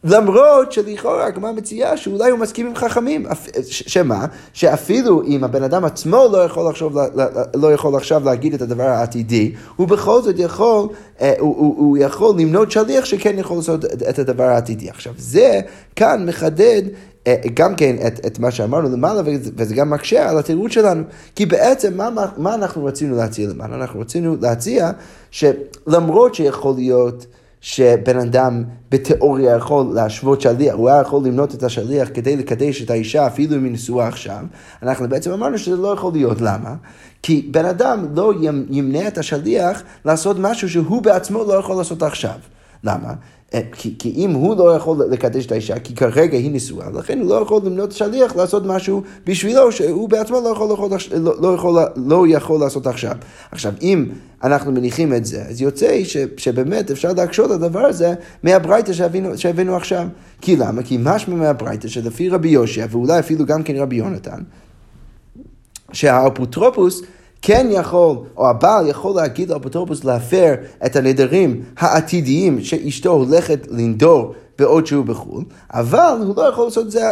למרות 0.05 0.73
שלכאורה 0.73 1.27
הגמרא 1.27 1.53
מציעה 1.53 1.97
שאולי 1.97 2.31
הוא 2.31 2.39
מסכים 2.39 2.67
עם 2.67 2.75
חכמים. 2.75 3.27
שמה? 3.71 4.27
שאפילו 4.53 5.23
אם 5.23 5.45
הבן 5.45 5.63
אדם 5.63 5.85
עצמו 5.85 6.29
לא 6.33 6.45
יכול, 6.45 6.69
לחשוב, 6.69 6.99
לא 7.55 7.73
יכול 7.73 7.97
עכשיו 7.97 8.25
להגיד 8.25 8.55
את 8.55 8.63
הדבר 8.63 8.83
העתידי, 8.83 9.53
הוא 9.77 9.89
בכל 9.89 10.23
זאת 10.23 10.35
יכול, 10.39 10.89
אה, 11.21 11.35
הוא, 11.39 11.57
הוא, 11.57 11.77
הוא 11.79 11.99
יכול 11.99 12.35
למנות 12.41 12.71
שליח 12.71 13.05
שכן 13.05 13.39
יכול 13.39 13.57
לעשות 13.57 13.85
את 13.85 14.19
הדבר 14.19 14.45
העתידי. 14.45 14.91
עכשיו, 14.91 15.13
זה 15.17 15.61
כאן 15.97 16.27
מחדד 16.27 16.83
אה, 17.27 17.37
גם 17.55 17.75
כן 17.77 17.97
את, 18.07 18.27
את 18.27 18.39
מה 18.39 18.51
שאמרנו 18.51 18.89
למעלה, 18.89 19.23
וזה 19.57 19.75
גם 19.75 19.91
מקשה 19.91 20.31
על 20.31 20.39
התירוץ 20.39 20.73
שלנו. 20.73 21.03
כי 21.37 21.47
בעצם 21.47 21.97
מה, 21.97 22.11
מה 22.37 22.55
אנחנו 22.55 22.85
רצינו 22.85 23.17
להציע 23.17 23.49
למעלה? 23.49 23.77
אנחנו 23.77 24.01
רצינו 24.01 24.37
להציע 24.41 24.91
שלמרות 25.31 26.35
שיכול 26.35 26.75
להיות... 26.75 27.27
שבן 27.63 28.19
אדם 28.19 28.65
בתיאוריה 28.91 29.57
יכול 29.57 29.87
להשוות 29.95 30.41
שליח, 30.41 30.75
הוא 30.75 30.89
היה 30.89 31.01
יכול 31.01 31.27
למנות 31.27 31.55
את 31.55 31.63
השליח 31.63 32.09
כדי 32.15 32.37
לקדש 32.37 32.83
את 32.83 32.91
האישה 32.91 33.27
אפילו 33.27 33.57
אם 33.57 33.65
היא 33.65 33.73
נשואה 33.73 34.09
עכשיו, 34.09 34.45
אנחנו 34.83 35.09
בעצם 35.09 35.33
אמרנו 35.33 35.59
שזה 35.59 35.77
לא 35.77 35.95
יכול 35.95 36.13
להיות. 36.13 36.41
למה? 36.41 36.75
כי 37.23 37.49
בן 37.51 37.65
אדם 37.65 38.07
לא 38.15 38.33
ימנע 38.71 39.09
את 39.09 39.19
השליח 39.19 39.83
לעשות 40.05 40.37
משהו 40.41 40.69
שהוא 40.71 41.03
בעצמו 41.03 41.45
לא 41.45 41.55
יכול 41.55 41.77
לעשות 41.77 42.03
עכשיו. 42.03 42.39
למה? 42.85 43.13
אה, 43.55 43.61
כי, 43.73 43.95
כי 43.99 44.13
אם 44.17 44.31
הוא 44.31 44.57
לא 44.57 44.77
יכול 44.77 45.05
לקדש 45.11 45.47
את 45.47 45.53
האישה, 45.53 45.79
כי 45.79 45.95
כרגע 45.95 46.39
היא 46.39 46.51
נשואה, 46.53 46.91
לכן 46.91 47.21
הוא 47.21 47.31
לא 47.31 47.35
יכול 47.35 47.61
למנות 47.65 47.93
שליח 47.93 48.37
לעשות 48.37 48.67
משהו 48.67 49.03
בשבילו, 49.27 49.73
שהוא 49.73 50.09
בעצמו 50.09 50.41
לא 50.45 50.49
יכול, 50.49 50.69
לא, 50.71 50.99
לא, 51.21 51.35
לא, 51.41 51.55
יכול, 51.55 51.81
לא 51.97 52.27
יכול 52.29 52.61
לעשות 52.61 52.87
עכשיו. 52.87 53.17
עכשיו, 53.51 53.73
אם 53.83 54.07
אנחנו 54.45 54.73
מניחים 54.73 55.15
את 55.15 55.25
זה, 55.25 55.43
אז 55.43 55.61
יוצא 55.61 56.05
ש, 56.05 56.17
שבאמת 56.37 56.91
אפשר 56.91 57.13
להקשות 57.13 57.47
את 57.47 57.51
הדבר 57.51 57.85
הזה 57.85 58.15
מהברייתא 58.43 58.93
שהבאנו 59.37 59.77
עכשיו. 59.77 60.07
כי 60.41 60.57
למה? 60.57 60.83
כי 60.83 60.99
משמע 61.01 61.35
מהברייתא 61.35 61.89
שלפי 61.89 62.29
רבי 62.29 62.49
יושע, 62.49 62.87
ואולי 62.91 63.19
אפילו 63.19 63.47
גם 63.47 63.63
כן 63.63 63.77
רבי 63.77 63.97
יונתן, 63.97 64.41
שהאפוטרופוס 65.93 67.03
כן 67.43 67.67
יכול, 67.71 68.17
או 68.37 68.51
הבעל 68.51 68.89
יכול 68.89 69.17
להגיד 69.17 69.51
לאפוטרופוס 69.51 70.05
להפר 70.05 70.55
את 70.87 70.97
הנדרים 70.97 71.63
העתידיים 71.79 72.61
שאשתו 72.61 73.11
הולכת 73.11 73.67
לנדור 73.71 74.35
בעוד 74.59 74.87
שהוא 74.87 75.05
בחו"ל, 75.05 75.45
אבל 75.71 76.17
הוא 76.27 76.37
לא 76.37 76.43
יכול 76.43 76.65
לעשות 76.65 76.87
את 76.87 76.91
זה, 76.91 77.11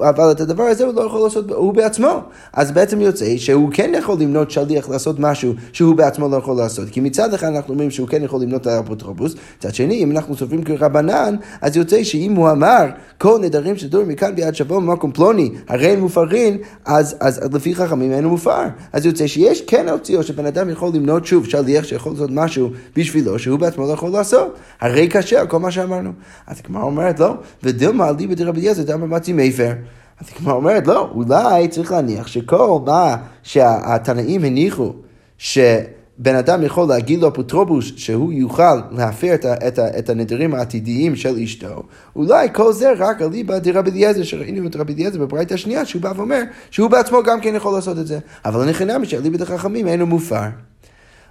אבל 0.00 0.30
את 0.30 0.40
הדבר 0.40 0.62
הזה 0.62 0.84
הוא 0.84 0.94
לא 0.94 1.00
יכול 1.00 1.20
לעשות 1.20 1.50
הוא 1.50 1.74
בעצמו. 1.74 2.20
אז 2.52 2.72
בעצם 2.72 3.00
יוצא 3.00 3.36
שהוא 3.36 3.70
כן 3.72 3.92
יכול 3.98 4.20
למנות 4.20 4.50
שליח 4.50 4.88
לעשות 4.88 5.18
משהו 5.18 5.52
שהוא 5.72 5.96
בעצמו 5.96 6.28
לא 6.28 6.36
יכול 6.36 6.56
לעשות. 6.56 6.88
כי 6.88 7.00
מצד 7.00 7.34
אחד 7.34 7.46
אנחנו 7.46 7.72
אומרים 7.72 7.90
שהוא 7.90 8.08
כן 8.08 8.22
יכול 8.22 8.42
למנות 8.42 8.62
את 8.62 8.66
האפוטרופוס, 8.66 9.34
מצד 9.58 9.74
שני, 9.74 10.02
אם 10.02 10.10
אנחנו 10.10 10.36
סופרים 10.36 10.64
כרבנן, 10.64 11.36
אז 11.60 11.76
יוצא 11.76 12.04
שאם 12.04 12.34
הוא 12.34 12.50
אמר 12.50 12.84
כל 13.18 13.38
נדרים 13.42 13.76
שדורים 13.76 14.08
מכאן 14.08 14.34
ביד 14.34 14.54
שבוע 14.54 14.80
במקום 14.80 15.12
פלוני, 15.12 15.50
הרי 15.68 15.86
הם 15.86 16.00
מופרים, 16.00 16.58
אז, 16.84 17.16
אז, 17.20 17.44
אז 17.44 17.54
לפי 17.54 17.74
חכמים 17.74 18.12
אין 18.12 18.26
מופר. 18.26 18.62
אז 18.92 19.06
יוצא 19.06 19.26
שיש 19.26 19.62
כן 19.62 19.88
הוציאו 19.88 20.22
שבן 20.22 20.46
אדם 20.46 20.70
יכול 20.70 20.90
למנות 20.94 21.26
שוב 21.26 21.46
שליח 21.46 21.84
שיכול 21.84 22.12
לעשות 22.12 22.30
משהו 22.32 22.70
בשבילו 22.96 23.38
שהוא 23.38 23.58
בעצמו 23.58 23.86
לא 23.86 23.92
יכול 23.92 24.10
לעשות. 24.10 24.54
הרי 24.80 25.08
קשה 25.08 25.46
כל 25.46 25.58
מה 25.58 25.70
שאמרנו. 25.70 26.12
אז 26.46 26.60
הגמרא 26.64 26.83
אומרת 26.84 27.20
לא, 27.20 27.34
ודילמה 27.62 28.08
על 28.08 28.16
דיבה 28.16 28.34
דרבי 28.34 28.60
אליעזר 28.60 28.82
דמר 28.82 29.06
מצי 29.06 29.32
מפר. 29.32 29.72
אז 30.20 30.26
הגמרא 30.36 30.54
אומרת 30.54 30.86
לא, 30.86 31.10
אולי 31.14 31.68
צריך 31.68 31.92
להניח 31.92 32.26
שכל 32.26 32.78
מה 32.86 33.16
שהתנאים 33.42 34.44
הניחו, 34.44 34.92
שבן 35.38 36.34
אדם 36.38 36.62
יכול 36.62 36.88
להגיד 36.88 37.22
לאפוטרופוס 37.22 37.92
שהוא 37.96 38.32
יוכל 38.32 38.76
להפר 38.90 39.34
את, 39.34 39.46
את, 39.46 39.78
את 39.78 40.10
הנדרים 40.10 40.54
העתידיים 40.54 41.16
של 41.16 41.36
אשתו, 41.38 41.82
אולי 42.16 42.48
כל 42.52 42.72
זה 42.72 42.92
רק 42.98 43.22
על 43.22 43.30
ליבה 43.30 43.58
דרבי 43.58 43.90
אליעזר, 43.90 44.22
שראינו 44.22 44.68
את 44.68 44.76
רבי 44.76 44.94
אליעזר 44.94 45.18
בברייתא 45.18 45.54
השנייה, 45.54 45.84
שהוא 45.84 46.02
בא 46.02 46.12
ואומר 46.16 46.42
שהוא 46.70 46.90
בעצמו 46.90 47.22
גם 47.22 47.40
כן 47.40 47.54
יכול 47.54 47.74
לעשות 47.74 47.98
את 47.98 48.06
זה. 48.06 48.18
אבל 48.44 48.68
נכנע 48.68 48.96
שעל 49.04 49.22
ליבה 49.22 49.38
דחכמים 49.38 49.86
אינו 49.86 50.06
מופר. 50.06 50.44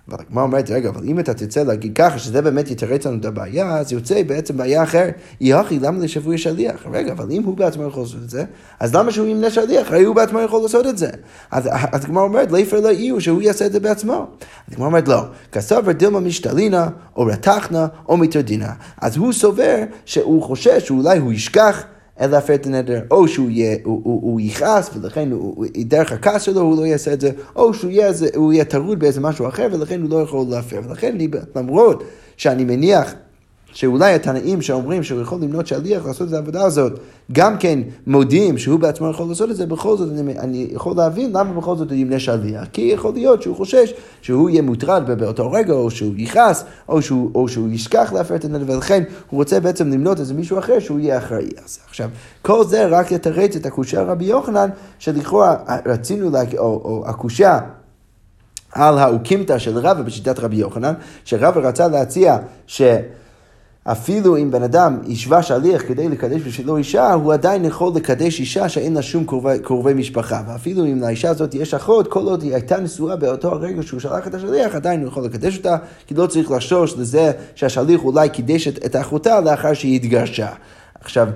אבל 0.10 0.18
הגמרא 0.28 0.44
אומרת, 0.44 0.70
רגע, 0.70 0.90
אבל 0.90 1.04
אם 1.04 1.20
אתה 1.20 1.34
תרצה 1.34 1.64
להגיד 1.64 1.96
ככה, 1.96 2.20
שזה 2.20 2.42
באמת 2.42 2.72
יתרץ 2.72 3.06
לנו 3.06 3.18
את 3.20 3.26
הבעיה, 3.26 3.78
אז 3.78 3.92
יוצא 3.92 4.24
בעצם 4.24 4.58
בעיה 4.58 4.84
אחרת. 4.84 5.14
יחי, 5.42 5.80
למה 5.80 6.00
לשבוי 6.00 6.38
שליח? 6.38 6.86
רגע, 6.92 7.12
אבל 7.12 7.32
אם 7.32 7.44
הוא 7.44 7.58
בעצמו 7.58 7.84
יכול 7.84 8.04
לעשות 8.04 8.24
את 8.24 8.30
זה, 8.30 8.44
אז 8.80 8.96
למה 8.96 9.12
שהוא 9.12 9.28
ימנה 9.28 9.52
שליח? 9.52 9.88
הרי 9.88 10.04
הוא 10.04 10.16
בעצמו 10.16 10.40
יכול 10.40 10.62
לעשות 10.62 10.88
את 10.88 10.98
זה. 10.98 11.10
אז 11.52 11.70
הגמרא 11.74 12.24
אומרת, 12.24 12.52
ליפר 12.52 12.80
לא 12.80 12.90
יהיו, 12.90 13.22
שהוא 13.22 13.42
יעשה 13.42 13.66
את 13.66 13.72
זה 13.72 13.80
בעצמו. 13.80 14.28
הגמרא 14.72 14.88
אומרת, 14.88 15.08
לא, 15.08 15.22
כסבר 15.52 15.92
דילמה 15.92 16.20
משתלינה, 16.20 16.88
או 17.16 17.26
רתחנה, 17.26 17.88
או 18.10 18.18
מטרדינה. 18.18 18.74
אז 19.02 19.18
הוא 19.18 19.34
סובר 19.34 19.84
שהוא 20.06 20.44
חושש 20.44 20.88
שאולי 20.88 21.18
הוא 21.18 21.34
ישכח. 21.34 21.84
להפר 22.22 22.56
את 22.56 22.66
הנדר, 22.66 23.02
או 23.12 23.28
שהוא 23.28 23.50
יהיה, 23.50 23.78
הוא, 23.84 24.02
הוא, 24.04 24.22
הוא 24.22 24.42
יכעס 24.42 24.90
ולכן 24.94 25.32
הוא, 25.32 25.54
הוא, 25.56 25.66
דרך 25.78 26.12
הכעס 26.12 26.42
שלו 26.42 26.62
הוא 26.62 26.78
לא 26.78 26.86
יעשה 26.86 27.14
את 27.14 27.22
זה, 27.22 27.32
או 27.56 27.74
שהוא 27.74 27.92
יהיה, 27.92 28.12
יהיה 28.54 28.66
טרוד 28.66 29.00
באיזה 29.00 29.22
משהו 29.22 29.48
אחר 29.48 29.68
ולכן 29.72 30.02
הוא 30.02 30.10
לא 30.10 30.22
יכול 30.22 30.46
להפר. 30.50 30.80
ולכן 30.90 31.18
למרות 31.56 32.04
שאני 32.38 32.64
מניח 32.64 33.14
שאולי 33.74 34.14
התנאים 34.14 34.62
שאומרים 34.62 35.04
שהוא 35.04 35.22
יכול 35.22 35.42
למנות 35.42 35.68
שליח 35.68 36.06
לעשות 36.06 36.28
את 36.28 36.34
העבודה 36.34 36.64
הזאת, 36.64 37.00
גם 37.32 37.58
כן 37.58 37.80
מודיעים 38.08 38.58
שהוא 38.58 38.80
בעצמו 38.80 39.10
יכול 39.10 39.30
לעשות 39.30 39.50
את 39.50 39.56
זה, 39.56 39.66
בכל 39.66 39.98
זאת 39.98 40.10
אני, 40.20 40.40
אני 40.40 40.68
יכול 40.72 40.96
להבין 40.98 41.30
למה 41.30 41.54
בכל 41.54 41.76
זאת 41.76 41.90
הוא 41.90 41.98
ימנה 41.98 42.20
שליח. 42.20 42.68
כי 42.74 42.82
יכול 42.82 43.14
להיות 43.14 43.42
שהוא 43.42 43.56
חושש 43.56 43.94
שהוא 44.22 44.50
יהיה 44.50 44.62
מוטרד 44.62 45.12
באותו 45.20 45.52
רגע, 45.52 45.74
או 45.74 45.92
שהוא 45.92 46.14
יכעס, 46.18 46.64
או 46.90 47.00
או 47.36 47.48
שהוא 47.48 47.70
ישכח 47.70 48.14
להפר 48.14 48.36
את 48.36 48.46
הנדל, 48.46 48.72
ולכן 48.72 49.04
הוא 49.30 49.38
רוצה 49.38 49.60
בעצם 49.60 49.90
למנות 49.90 50.20
איזה 50.20 50.34
מישהו 50.34 50.60
אחר 50.60 50.80
שהוא 50.80 51.00
יהיה 51.00 51.18
אחראי 51.18 51.50
על 51.58 51.64
זה. 51.66 51.80
עכשיו, 51.90 52.10
כל 52.42 52.66
זה 52.66 52.86
רק 52.86 53.12
יתרץ 53.12 53.56
את 53.56 53.66
הקושייה 53.66 54.04
רבי 54.04 54.26
יוחנן, 54.26 54.70
שלכאורה 55.00 55.56
רצינו, 55.86 56.30
לה, 56.30 56.42
או, 56.58 56.66
או 56.66 57.04
הקושייה 57.08 57.60
על 58.72 58.98
האוקימתא 58.98 59.58
של 59.58 59.78
רבא 59.78 60.02
בשיטת 60.02 60.40
רבי 60.40 60.56
יוחנן, 60.56 60.94
שרבא 61.26 61.68
רצה 61.68 61.88
להציע 61.88 62.38
ש... 62.68 62.82
אפילו 63.84 64.38
אם 64.38 64.52
בן 64.52 64.64
אדם 64.64 65.00
השווה 65.12 65.44
שליח 65.44 65.82
כדי 65.88 66.10
לקדש 66.10 66.42
בשבילו 66.42 66.78
אישה, 66.78 67.14
הוא 67.14 67.34
עדיין 67.34 67.66
יכול 67.66 67.92
לקדש 67.96 68.40
אישה 68.40 68.70
שאין 68.70 68.94
לה 68.94 69.02
שום 69.02 69.26
קרובי, 69.26 69.60
קרובי 69.64 69.94
משפחה. 69.94 70.42
ואפילו 70.48 70.86
אם 70.86 71.02
לאישה 71.02 71.30
הזאת 71.30 71.56
יש 71.56 71.74
אחות, 71.74 72.08
כל 72.08 72.24
עוד 72.24 72.42
היא 72.42 72.54
הייתה 72.54 72.80
נשואה 72.80 73.16
באותו 73.16 73.52
הרגע 73.52 73.84
שהוא 73.84 74.00
שלח 74.00 74.28
את 74.28 74.34
השליח, 74.34 74.76
עדיין 74.76 75.00
הוא 75.00 75.08
יכול 75.08 75.24
לקדש 75.26 75.58
אותה, 75.58 75.78
כי 76.08 76.14
לא 76.14 76.28
צריך 76.28 76.52
לחשוש 76.52 76.98
לזה 76.98 77.32
שהשליח 77.56 78.04
אולי 78.04 78.30
קידש 78.30 78.68
את 78.68 78.96
אחותה 78.96 79.42
לאחר 79.42 79.74
שהיא 79.74 79.96
התגרשה. 79.96 80.50
עכשיו, 81.02 81.28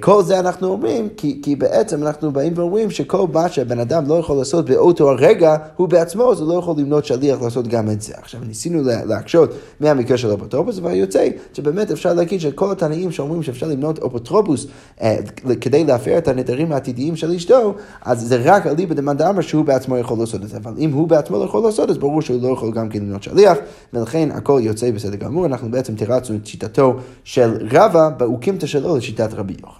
כל 0.00 0.22
זה 0.22 0.38
אנחנו 0.38 0.68
אומרים, 0.68 1.08
כי, 1.16 1.40
כי 1.42 1.56
בעצם 1.56 2.02
אנחנו 2.02 2.32
באים 2.32 2.52
ואומרים 2.56 2.90
שכל 2.90 3.26
מה 3.32 3.48
שבן 3.48 3.78
אדם 3.78 4.04
לא 4.06 4.14
יכול 4.14 4.36
לעשות 4.36 4.64
באותו 4.64 5.10
הרגע, 5.10 5.56
הוא 5.76 5.88
בעצמו, 5.88 6.32
אז 6.32 6.40
הוא 6.40 6.48
לא 6.48 6.58
יכול 6.58 6.74
למנות 6.78 7.04
שליח 7.04 7.42
לעשות 7.42 7.68
גם 7.68 7.90
את 7.90 8.02
זה. 8.02 8.12
עכשיו, 8.16 8.40
ניסינו 8.46 8.82
להקשות 9.06 9.50
מהמקרה 9.80 10.16
של 10.16 10.34
אפוטרופוס, 10.34 10.78
אבל 10.78 10.94
יוצא 10.94 11.28
שבאמת 11.52 11.90
אפשר 11.90 12.14
להגיד 12.14 12.40
שכל 12.40 12.70
התנאים 12.72 13.12
שאומרים 13.12 13.42
שאפשר 13.42 13.66
למנות 13.66 13.98
אפוטרופוס 13.98 14.66
אה, 15.02 15.16
כדי 15.60 15.84
להפר 15.84 16.18
את 16.18 16.28
הנדרים 16.28 16.72
העתידיים 16.72 17.16
של 17.16 17.30
אשתו, 17.30 17.74
אז 18.02 18.20
זה 18.20 18.40
רק 18.44 18.66
על 18.66 18.76
ליבא 18.76 18.94
דמאן 18.94 19.16
דאמר 19.16 19.40
שהוא 19.40 19.64
בעצמו 19.64 19.98
יכול 19.98 20.18
לעשות 20.18 20.42
את 20.42 20.48
זה. 20.48 20.56
אבל 20.56 20.72
אם 20.78 20.92
הוא 20.92 21.08
בעצמו 21.08 21.38
לא 21.38 21.44
יכול 21.44 21.62
לעשות, 21.62 21.90
אז 21.90 21.98
ברור 21.98 22.22
שהוא 22.22 22.42
לא 22.42 22.48
יכול 22.48 22.70
גם 22.70 22.88
כן 22.88 22.98
למנות 22.98 23.22
שליח, 23.22 23.58
ולכן 23.92 24.28
הכל 24.32 24.60
יוצא 24.62 24.90
בסדר 24.90 25.16
גמור. 25.16 25.46
אנחנו 25.46 25.70
בעצם 25.70 25.94
תירצנו 25.94 26.36
את 26.36 26.46
שיטתו 26.46 26.96
של 27.24 27.68
רבא 27.70 28.08
באוקימתא 28.08 28.66
שלו 28.66 28.96
לשיטת 28.96 29.34
רבי 29.34 29.52
יוחנן. 29.52 29.71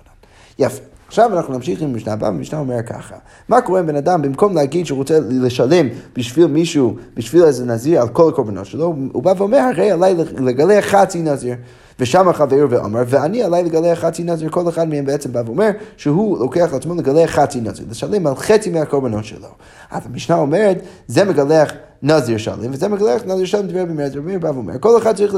יפה. 0.58 0.82
עכשיו 1.12 1.36
אנחנו 1.36 1.54
נמשיך 1.54 1.82
עם 1.82 1.96
משנה 1.96 2.12
הבאה, 2.12 2.28
המשנה 2.28 2.58
אומר 2.58 2.82
ככה, 2.82 3.14
מה 3.48 3.60
קורה 3.60 3.80
אם 3.80 3.86
בן 3.86 3.96
אדם, 3.96 4.22
במקום 4.22 4.54
להגיד 4.54 4.86
שהוא 4.86 4.98
רוצה 4.98 5.18
לשלם 5.28 5.88
בשביל 6.16 6.46
מישהו, 6.46 6.96
בשביל 7.14 7.44
איזה 7.44 7.64
נזיר 7.64 8.00
על 8.00 8.08
כל 8.08 8.28
הקורבנות 8.28 8.66
שלו, 8.66 8.94
הוא 9.12 9.22
בא 9.22 9.32
ואומר, 9.36 9.58
הרי 9.58 9.90
עליי 9.90 10.14
לגלה 10.38 10.82
חצי 10.82 11.22
נזיר. 11.22 11.54
ושם 12.00 12.28
החבר 12.28 12.66
ואומר, 12.70 13.02
ואני 13.06 13.42
עליי 13.42 13.64
לגלה 13.64 13.96
חצי 13.96 14.22
נזיר, 14.22 14.48
כל 14.50 14.68
אחד 14.68 14.88
מהם 14.88 15.06
בעצם 15.06 15.32
בא 15.32 15.42
ואומר 15.46 15.70
שהוא 15.96 16.38
לוקח 16.38 16.72
לעצמו 16.72 16.94
לגלה 16.94 17.26
חצי 17.26 17.60
נזיר, 17.60 17.86
לשלם 17.90 18.26
על 18.26 18.34
חצי 18.34 18.70
מהקורבנות 18.70 19.24
שלו. 19.24 19.48
אז 19.90 20.02
המשנה 20.06 20.36
אומרת, 20.36 20.78
זה 21.06 21.24
מגלח 21.24 21.72
נזיר 22.02 22.38
שלם, 22.38 22.72
וזה 22.72 22.88
מגלח 22.88 23.22
נזיר 23.26 23.44
שלם 23.44 23.66
דבר 23.66 23.84
במרד 23.84 24.16
רבי 24.16 24.38
בא 24.38 24.48
ואומר, 24.48 24.74
כל 24.80 24.98
אחד 24.98 25.16
צריך 25.16 25.34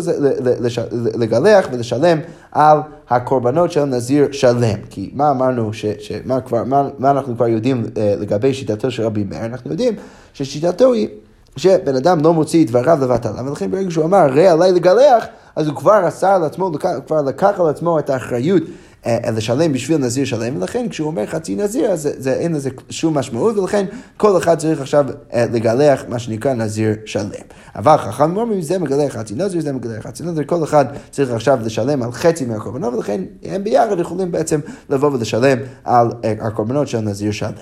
לגלח 1.15 1.69
ולשלם 1.73 2.19
על 2.53 2.79
הקורבנות 3.11 3.73
של 3.73 3.85
נזיר 3.85 4.33
שלם. 4.33 4.79
כי 4.91 5.11
מה 5.15 5.31
אמרנו, 5.31 5.73
ש, 5.73 5.85
שמה 5.99 6.41
כבר, 6.41 6.65
מה, 6.65 6.89
מה 6.99 7.11
אנחנו 7.11 7.37
כבר 7.37 7.49
יודעים 7.49 7.85
אה, 7.97 8.15
לגבי 8.19 8.55
שיטתו 8.55 8.91
של 8.91 9.03
רבי 9.03 9.25
מאיר? 9.25 9.45
אנחנו 9.45 9.71
יודעים 9.71 9.95
ששיטתו 10.35 10.93
היא 10.93 11.09
שבן 11.57 11.97
אדם 11.97 12.21
לא 12.21 12.35
מוציא 12.35 12.67
דבריו 12.67 12.99
לבטלה, 13.03 13.43
ולכן 13.47 13.71
ברגע 13.71 13.91
שהוא 13.91 14.05
אמר, 14.05 14.27
ראה 14.27 14.53
עליי 14.53 14.73
לגלח, 14.73 15.25
אז 15.57 15.67
הוא 15.67 15.77
כבר 15.77 15.93
עשה 16.05 16.35
על 16.35 16.45
עצמו, 16.45 16.71
כבר 17.07 17.23
לקח 17.23 17.61
על 17.61 17.69
עצמו 17.69 17.99
את 17.99 18.11
האחריות 18.11 18.63
לשלם 19.07 19.73
בשביל 19.73 19.99
נזיר 19.99 20.25
שלם, 20.25 20.57
ולכן 20.57 20.89
כשהוא 20.89 21.07
אומר 21.07 21.27
חצי 21.27 21.57
נזיר, 21.57 21.91
אז 21.91 22.03
זה, 22.03 22.13
זה, 22.17 22.33
אין 22.33 22.53
לזה 22.53 22.71
שום 22.91 23.19
משמעות, 23.19 23.59
ולכן 23.59 23.87
כל 24.17 24.37
אחד 24.39 24.59
צריך 24.59 24.81
עכשיו 24.81 25.07
אה, 25.33 25.47
לגלח 25.53 26.05
מה 26.09 26.19
שנקרא 26.19 26.55
נזיר 26.55 26.95
שלם. 27.05 27.31
אבל 27.77 27.97
חכם 27.97 28.37
אומרים, 28.37 28.61
זה 28.61 28.79
מגלח 28.79 29.13
חצי 29.13 29.35
נזיר, 29.35 29.61
זה 29.61 29.73
מגלח 29.73 30.07
חצי 30.07 30.23
נזיר, 30.23 30.45
כל 30.47 30.65
אחד 30.65 30.85
צריך 31.11 31.31
עכשיו 31.31 31.59
לשלם 31.65 32.03
על 32.03 32.13
חצי 32.13 32.45
מהקורבנות, 32.45 32.95
ולכן 32.95 33.21
הם 33.43 33.65
ביחד 33.65 34.01
יכולים 34.01 34.33
בעצם 34.33 34.61
לבוא 34.91 35.11
ולשלם 35.11 35.59
על 35.85 36.09
אה, 36.25 36.35
הקורבנות 36.41 36.89
של 36.89 37.01
נזיר 37.01 37.33
שלם. 37.33 37.53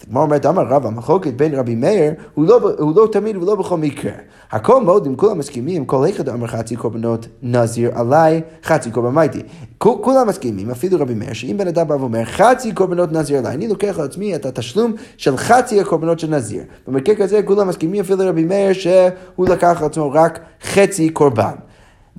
אז 0.00 0.04
הגמרא 0.08 0.22
אומרת, 0.22 0.46
אמר 0.46 0.62
רב, 0.62 0.86
המחלוקת 0.86 1.32
בין 1.34 1.54
רבי 1.54 1.74
מאיר 1.74 2.12
הוא 2.34 2.46
לא, 2.46 2.60
לא 2.96 3.08
תמיד 3.12 3.36
ולא 3.36 3.54
בכל 3.54 3.76
מקרה. 3.76 4.12
הכל 4.50 4.84
מאוד, 4.84 5.06
אם 5.06 5.16
כולם 5.16 5.38
מסכימים, 5.38 5.84
כל 5.84 6.08
אחד 6.10 6.28
אמר 6.28 6.46
חצי 6.46 6.76
קורבנות 6.76 7.26
נזיר 7.42 7.98
עליי, 7.98 8.40
חצי 8.64 8.90
קורבן 8.90 9.14
מייטי. 9.14 9.42
כולם 9.78 10.28
מסכימים, 10.28 10.70
אפילו 10.70 11.00
רבי 11.00 11.14
מאיר, 11.14 11.32
שאם 11.32 11.56
בן 11.58 11.68
אדם 11.68 11.88
בא 11.88 11.94
ואומר 11.94 12.24
חצי 12.24 12.72
קורבנות 12.72 13.12
נזיר 13.12 13.38
עליי, 13.38 13.54
אני 13.54 13.68
לוקח 13.68 13.98
על 13.98 14.04
עצמי 14.04 14.34
את 14.34 14.46
התשלום 14.46 14.92
של 15.16 15.36
חצי 15.36 15.80
הקורבנות 15.80 16.18
של 16.18 16.30
נזיר. 16.30 16.62
במקרה 16.88 17.14
כזה 17.14 17.42
כולם 17.42 17.68
מסכימים, 17.68 18.00
אפילו 18.00 18.18
רבי 18.26 18.44
מאיר, 18.44 18.72
שהוא 18.72 19.48
לקח 19.48 19.76
על 19.80 19.86
עצמו 19.86 20.12
רק 20.12 20.40
חצי 20.62 21.10
קורבן. 21.10 21.54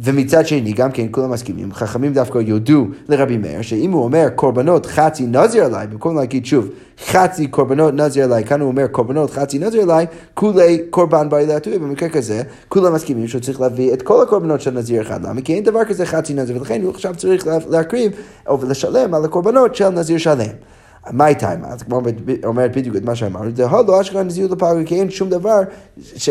ומצד 0.01 0.47
שני, 0.47 0.73
גם 0.73 0.91
כן 0.91 1.07
כולם 1.11 1.31
מסכימים, 1.31 1.73
חכמים 1.73 2.13
דווקא 2.13 2.37
יודו 2.37 2.85
לרבי 3.09 3.37
מאיר, 3.37 3.61
שאם 3.61 3.91
הוא 3.91 4.03
אומר 4.03 4.29
קורבנות 4.35 4.85
חצי 4.85 5.25
נזיר 5.25 5.65
עליי, 5.65 5.87
במקום 5.87 6.17
להגיד 6.17 6.45
שוב, 6.45 6.69
חצי 7.05 7.47
קורבנות 7.47 7.93
נזיר 7.93 8.23
עליי, 8.23 8.43
כאן 8.43 8.61
הוא 8.61 8.67
אומר 8.67 8.87
קורבנות 8.87 9.31
חצי 9.31 9.59
נזיר 9.59 9.81
עליי, 9.81 10.05
כולי 10.33 10.81
קורבן 10.89 11.29
בעילה 11.29 11.55
הטועה, 11.55 11.79
במקרה 11.79 12.09
כזה, 12.09 12.41
כולם 12.69 12.93
מסכימים 12.93 13.27
שהוא 13.27 13.41
צריך 13.41 13.61
להביא 13.61 13.93
את 13.93 14.01
כל 14.01 14.23
הקורבנות 14.23 14.61
של 14.61 14.71
נזיר 14.71 15.01
אחד, 15.01 15.25
למה? 15.25 15.41
כי 15.41 15.53
אין 15.53 15.63
דבר 15.63 15.85
כזה 15.85 16.05
חצי 16.05 16.33
נזיר, 16.33 16.57
ולכן 16.57 16.81
הוא 16.81 16.91
עכשיו 16.91 17.15
צריך 17.15 17.47
להקריב 17.69 18.11
או 18.47 18.57
לשלם 18.67 19.13
על 19.13 19.25
הקורבנות 19.25 19.75
של 19.75 19.89
נזיר 19.89 20.17
שלם. 20.17 20.78
הייתה 21.05 21.51
עם 21.51 21.65
אז 21.65 21.83
כמו 21.83 22.01
אומרת 22.43 22.77
בדיוק 22.77 22.95
את 22.95 23.03
מה 23.03 23.15
שאמרנו, 23.15 23.51
זה 23.55 23.65
לא 23.87 24.01
אשכרה 24.01 24.23
נזירות 24.23 24.51
לפגר, 24.51 24.83
כי 24.85 24.99
אין 24.99 25.09
שום 25.09 25.29
דבר 25.29 25.59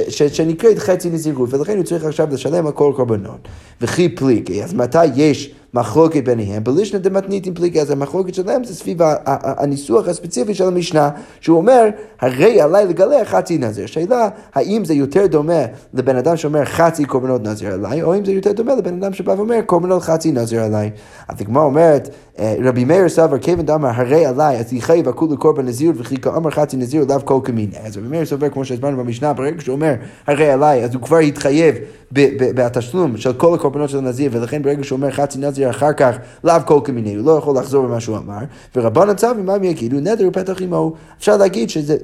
שנקראת 0.09 0.79
חצי 0.79 1.11
נזירות, 1.11 1.55
ולכן 1.55 1.77
הוא 1.77 1.85
צריך 1.85 2.05
עכשיו 2.05 2.29
לשלם 2.33 2.67
על 2.67 2.73
כל 2.73 2.93
קורבנות. 2.97 3.49
וכי 3.81 4.09
פליגי, 4.09 4.65
אז 4.65 4.75
מתי 4.75 5.05
יש 5.05 5.55
מחלוקת 5.75 6.25
ביניהם, 6.25 6.65
בלישנא 6.65 6.99
דמתניתים 6.99 7.55
פליגי, 7.55 7.81
אז 7.81 7.91
המחלוקת 7.91 8.35
שלהם 8.35 8.65
זה 8.65 8.75
סביב 8.75 8.99
הניסוח 9.27 10.09
הספציפי 10.09 10.55
של 10.55 10.67
המשנה, 10.67 11.11
שהוא 11.41 11.59
אומר, 11.59 11.89
הרי 12.21 12.61
עליי 12.61 12.87
לגלה 12.87 13.25
חצי 13.25 13.59
נזיר. 13.59 13.87
שאלה, 13.87 14.29
האם 14.55 14.85
זה 14.85 14.95
יותר 14.95 15.27
דומה 15.27 15.63
לבן 15.95 16.17
אדם 16.17 16.37
שאומר 16.37 16.65
חצי 16.65 17.05
קורבנות 17.05 17.43
נזיר 17.43 17.75
עליי, 17.75 18.03
או 18.03 18.15
אם 18.15 18.25
זה 18.25 18.33
יותר 18.33 18.53
דומה 18.53 18.75
לבן 18.75 19.03
אדם 19.03 19.13
שבא 19.13 19.33
ואומר 19.33 19.61
קורבנות 19.67 20.03
חצי 20.03 20.33
נזיר 20.33 20.63
עליי. 20.63 20.91
אז 21.29 21.41
הגמרא 21.41 21.63
אומרת, 21.63 22.09
אה, 22.39 22.57
רבי 22.65 22.85
מאיר 22.85 23.09
סבר, 23.09 23.39
כיוון 23.39 23.67
דאמר 23.67 23.91
הרי 23.95 24.27
עליי, 24.27 24.59
אז 24.59 24.73
יחייב 24.73 25.09
הכולו 25.09 25.39
קורבן 25.39 25.67
נזיר 25.67 25.93
וכי 25.97 26.17
כאמר 26.17 26.51
חצי 26.51 26.77
נזיר 26.77 27.05
לאו 27.09 27.25
כל 27.25 27.39
כמיני. 27.45 27.73
אז 27.85 27.97
רבי 27.97 28.09
מאיר 28.09 28.25
סבר, 28.25 28.49
כמו 28.49 28.65
שהסברנו 28.65 28.97
במשנה, 28.97 29.33
ברגע 29.33 29.61
שהוא 29.61 29.75
אומר 29.75 29.95
הרי 30.27 30.51
עליי, 30.51 30.85
אז 30.85 30.95
הוא 30.95 31.03
כבר 31.03 31.19
התחייב 31.19 31.75
בתשלום 32.13 33.17
של 33.17 33.33
כל 33.33 33.55
הקורבנות 33.55 33.91
של 33.91 33.99
הנזיר, 33.99 34.31
ולכן 34.35 34.63
ברגע 34.63 34.85
שהוא 34.85 34.97
אומר 34.97 35.11
חצי 35.11 35.39
נזיר 35.39 35.58
אחר 35.67 35.93
כך, 35.93 36.17
לאו 36.45 36.55
כל 36.67 36.81
כמיני, 36.85 37.15
הוא 37.15 37.27
לא 37.27 37.39
יכול 37.39 37.57
לחזור 37.57 37.87
במה 37.87 38.01
שהוא 38.01 38.17
אמר, 38.17 38.39
ורבן 38.77 39.09
הצבי, 39.09 39.43
מה 39.43 39.57
יגידו? 39.63 40.01
נדר 40.01 40.29
פתח 40.33 40.63
עמו. 40.63 40.93
אפשר 41.19 41.37
להגיד 41.37 41.71
שזה, 41.71 41.97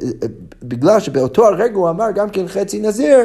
בגלל 0.63 1.01
שבאותו 1.01 1.47
הרגע 1.47 1.75
הוא 1.75 1.91
אמר 1.91 2.11
גם 2.15 2.31
כן 2.31 2.49
חצי 2.49 2.81
נזיר, 2.81 3.19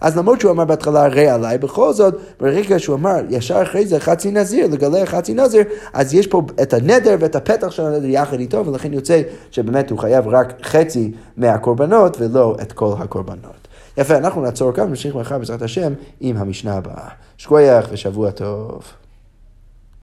אז 0.00 0.16
למרות 0.16 0.40
שהוא 0.40 0.50
אמר 0.50 0.64
בהתחלה 0.64 1.04
הרי 1.04 1.28
עליי, 1.28 1.58
בכל 1.58 1.92
זאת, 1.92 2.14
ברגע 2.40 2.78
שהוא 2.78 2.96
אמר 2.96 3.16
ישר 3.30 3.62
אחרי 3.62 3.86
זה 3.86 4.00
חצי 4.00 4.30
נזיר, 4.30 4.66
לגלה 4.66 5.06
חצי 5.06 5.34
נזיר, 5.34 5.62
אז 5.92 6.14
יש 6.14 6.26
פה 6.26 6.42
את 6.62 6.74
הנדר 6.74 7.16
ואת 7.20 7.36
הפתח 7.36 7.70
של 7.70 7.82
הנדר 7.82 8.06
יחד 8.06 8.40
איתו, 8.40 8.66
ולכן 8.66 8.92
יוצא 8.92 9.22
שבאמת 9.50 9.90
הוא 9.90 9.98
חייב 9.98 10.28
רק 10.28 10.52
חצי 10.62 11.12
מהקורבנות 11.36 12.16
ולא 12.20 12.56
את 12.62 12.72
כל 12.72 12.92
הקורבנות. 12.98 13.68
יפה, 13.98 14.16
אנחנו 14.16 14.42
נעצור 14.42 14.72
כאן 14.72 14.84
ונמשיך 14.84 15.14
מחר 15.14 15.38
בעזרת 15.38 15.62
השם 15.62 15.92
עם 16.20 16.36
המשנה 16.36 16.74
הבאה. 16.74 17.08
שכוייח 17.36 17.88
ושבוע 17.92 18.30
טוב. 18.30 19.03